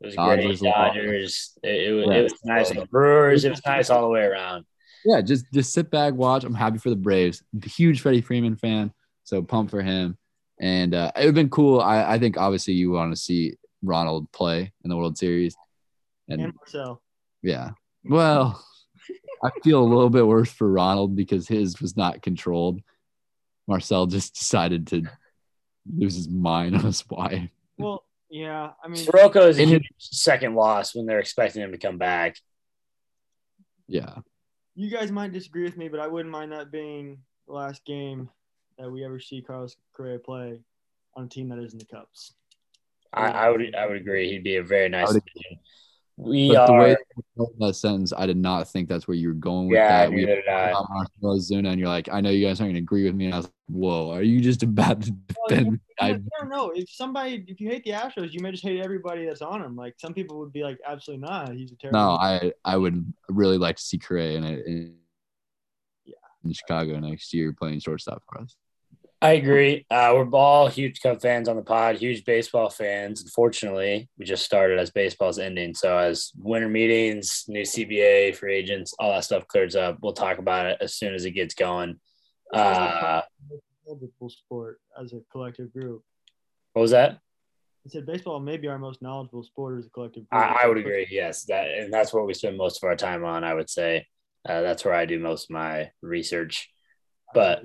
[0.00, 0.72] It was Dodgers, great.
[0.72, 1.58] Dodgers.
[1.62, 2.14] It, it, was, Yeah.
[2.14, 2.70] it was nice.
[2.70, 3.44] The Brewers.
[3.44, 4.64] It was nice all the way around.
[5.04, 6.44] Yeah, just just sit back, watch.
[6.44, 7.42] I'm happy for the Braves.
[7.64, 8.92] Huge Freddie Freeman fan,
[9.24, 10.16] so pumped for him.
[10.60, 11.80] And uh, it would have been cool.
[11.80, 15.54] I, I think obviously you want to see Ronald play in the World Series,
[16.28, 17.02] and and Marcell.
[17.42, 17.70] Yeah.
[18.04, 18.62] Well,
[19.42, 22.80] I feel a little bit worse for Ronald because his was not controlled.
[23.66, 25.02] Marcell just decided to
[25.94, 27.48] lose his mind on his wife.
[27.78, 28.03] Well,
[28.34, 28.70] yeah.
[28.82, 31.78] I mean, Soroka is a In his- huge second loss when they're expecting him to
[31.78, 32.36] come back.
[33.86, 34.16] Yeah.
[34.74, 38.28] you guys might disagree with me, but I wouldn't mind that being the last game
[38.76, 40.58] that we ever see Carlos Correa play
[41.14, 42.34] on a team that isn't the Cubs.
[43.12, 44.28] I, I would I would agree.
[44.32, 45.60] He'd be a very nice addition.
[46.16, 46.96] We But the way
[47.36, 50.10] you that sentence, I did not think that's where you were going with yeah, that.
[50.10, 50.72] We neither did I.
[51.22, 53.26] Zuna, and you're like, I know you guys aren't going to agree with me.
[53.26, 55.66] And I was like, whoa, are you just about to Well, defend?
[55.72, 56.70] you- I I, don't know.
[56.74, 59.76] If somebody, if you hate the Astros, you may just hate everybody that's on them.
[59.76, 61.52] Like some people would be like, absolutely not.
[61.54, 61.98] He's a terrible.
[62.00, 64.96] no, I I would really like to see Correa in, it- in,
[66.04, 66.14] Yeah.
[66.44, 68.56] in Chicago next year playing shortstop for us.
[69.22, 69.86] I agree.
[69.90, 73.22] Uh, we're all huge Cub fans on the pod, huge baseball fans.
[73.22, 75.72] Unfortunately, we just started as baseball's ending.
[75.74, 80.36] So as winter meetings, new CBA, free agents, all that stuff clears up, we'll talk
[80.36, 82.00] about it as soon as it gets going.
[82.52, 83.22] Uh,
[83.86, 86.02] knowledgeable sport as a collective group.
[86.72, 87.18] what was that?
[87.86, 90.42] I said baseball may be our most knowledgeable sport as a collective group.
[90.42, 91.06] I, I would agree.
[91.10, 93.44] Yes, that and that's what we spend most of our time on.
[93.44, 94.06] I would say
[94.48, 96.70] uh, that's where I do most of my research.
[97.34, 97.62] But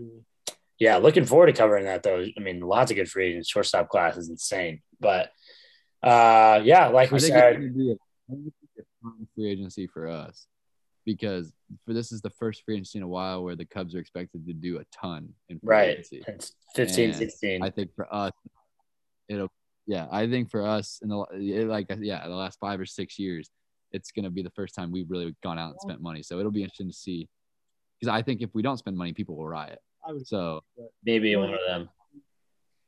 [0.77, 2.25] yeah, looking forward to covering that though.
[2.37, 3.49] I mean, lots of good free agents.
[3.49, 4.81] Shortstop class is insane.
[4.99, 5.31] But
[6.03, 9.51] uh, yeah, like we I think said, it's be a, I think it's a free
[9.51, 10.47] agency for us
[11.05, 11.53] because
[11.85, 14.45] for this is the first free agency in a while where the Cubs are expected
[14.47, 15.89] to do a ton in free right?
[15.91, 16.23] agency.
[16.27, 17.63] It's 15, And 16.
[17.63, 18.31] I think for us,
[19.27, 19.49] it'll
[19.87, 20.07] yeah.
[20.11, 23.49] I think for us in the it, like yeah the last five or six years,
[23.91, 26.21] it's going to be the first time we've really gone out and spent money.
[26.21, 27.27] So it'll be interesting to see
[27.99, 29.79] because I think if we don't spend money, people will riot.
[30.07, 30.61] I would So
[31.03, 31.89] Maybe one of them.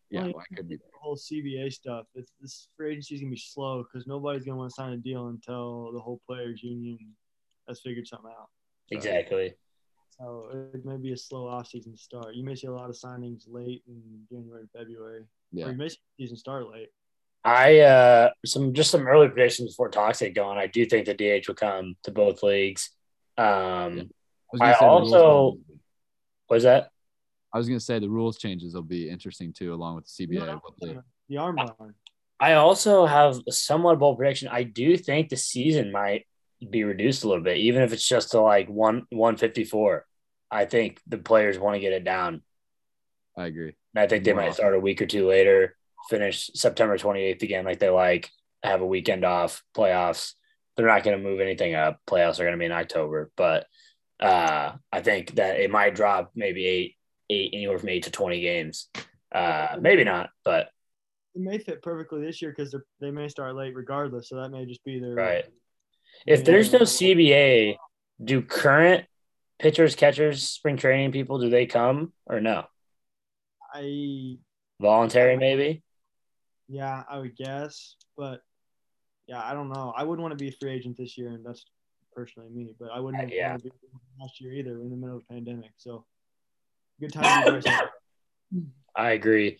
[0.09, 0.75] yeah, Well, well, I could be.
[0.77, 2.05] the whole CBA stuff.
[2.15, 4.97] It's, this free agency is gonna be slow because nobody's gonna want to sign a
[4.97, 6.99] deal until the whole players union
[7.71, 8.49] has figured something out.
[8.91, 9.53] Exactly.
[10.19, 12.35] So it may be a slow off season start.
[12.35, 15.89] You may see a lot of signings late in January and February, or you may
[15.89, 16.89] see season start late.
[17.43, 20.57] I uh some just some early predictions before talks get going.
[20.59, 22.91] I do think the DH will come to both leagues.
[23.37, 24.09] Um,
[24.51, 25.79] was gonna I say the rules also- changes.
[26.47, 26.89] what is that?
[27.53, 30.11] I was going to say the rules changes will be interesting too, along with the
[30.25, 30.61] CBA.
[30.61, 30.97] what they-
[31.27, 31.93] The armband.
[32.39, 34.47] I also have a somewhat bold prediction.
[34.47, 36.25] I do think the season might
[36.69, 40.05] be reduced a little bit, even if it's just to like one one fifty four.
[40.49, 42.41] I think the players want to get it down.
[43.37, 43.73] I agree.
[43.95, 44.41] And I think they Wow.
[44.41, 45.77] might start a week or two later,
[46.09, 48.29] finish September 28th again, like they like,
[48.63, 50.33] have a weekend off, playoffs.
[50.75, 51.99] They're not going to move anything up.
[52.05, 53.31] Playoffs are going to be in October.
[53.37, 53.65] But
[54.19, 56.95] uh, I think that it might drop maybe eight,
[57.29, 58.89] eight, anywhere from eight to 20 games.
[59.33, 60.69] Uh, maybe not, but
[61.33, 64.29] It may fit perfectly this year because they may start late regardless.
[64.29, 65.45] So that may just be their Right.
[66.25, 67.75] If there's no CBA,
[68.23, 69.05] do current
[69.59, 72.65] pitchers, catchers, spring training people, do they come or no?
[73.73, 74.37] I
[74.79, 75.83] Voluntary, maybe?
[76.67, 78.41] yeah, I would guess, but
[79.27, 79.93] yeah, I don't know.
[79.95, 81.65] I wouldn't want to be a free agent this year, and that's
[82.15, 82.73] personally me.
[82.79, 83.51] But I wouldn't Uh, yeah.
[83.51, 83.75] want to be
[84.19, 84.77] last year either.
[84.77, 86.05] We're in the middle of a pandemic, so
[86.99, 87.65] good time to be Bryce.
[88.95, 89.59] I agree.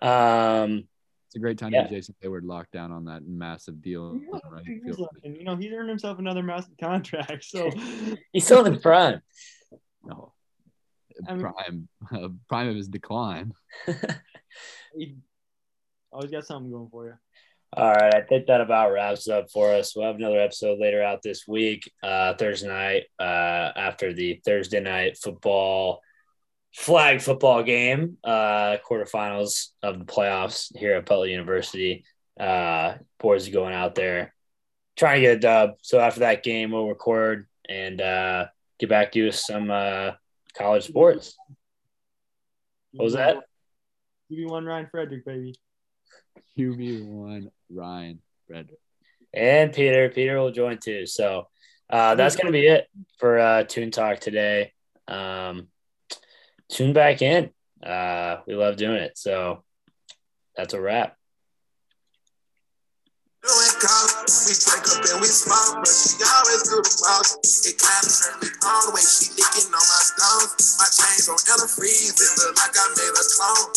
[0.00, 0.88] Um,
[1.34, 1.82] It's a great time Yeah.
[1.82, 4.16] to be Jason Heyward locked down on that massive deal.
[4.22, 5.08] Yeah, right he's field.
[5.14, 7.42] looking- you know, he's earned himself another massive contract.
[7.42, 7.70] So
[8.32, 9.20] he's still in the prime.
[10.04, 10.32] No.
[11.28, 13.52] I mean- prime, uh, prime of his decline.
[14.96, 15.16] he
[16.12, 17.14] always got something going for you.
[17.76, 19.96] All right, I think that about wraps up for us.
[19.96, 24.78] We'll have another episode later out this week, uh, Thursday night, uh, after the Thursday
[24.78, 26.00] night football
[26.74, 32.04] flag football game, uh, quarterfinals of the playoffs here at Butler University.
[32.38, 34.34] Uh, boys are going out there
[34.96, 35.70] trying to get a dub.
[35.82, 38.46] So after that game, we'll record and uh,
[38.78, 40.12] get back to you with some uh,
[40.56, 41.36] college sports.
[42.92, 43.36] What was that?
[44.30, 45.54] QB1 Ryan Frederick, baby.
[46.58, 48.78] QB1 Ryan Frederick.
[49.32, 50.08] and Peter.
[50.08, 51.06] Peter will join too.
[51.06, 51.48] So
[51.88, 54.72] uh, that's going to be it for uh, Toon Talk today.
[55.06, 55.68] Um,
[56.74, 57.50] tune back in.
[57.82, 59.16] Uh, we love doing it.
[59.16, 59.62] So
[60.56, 61.16] that's a wrap.
[63.44, 63.50] We
[64.88, 66.64] up and we smoke, but she always.
[67.68, 70.80] It kinda turned me on she licking on my stones.
[70.80, 73.68] My chains on antifreeze, it look like I made a clone.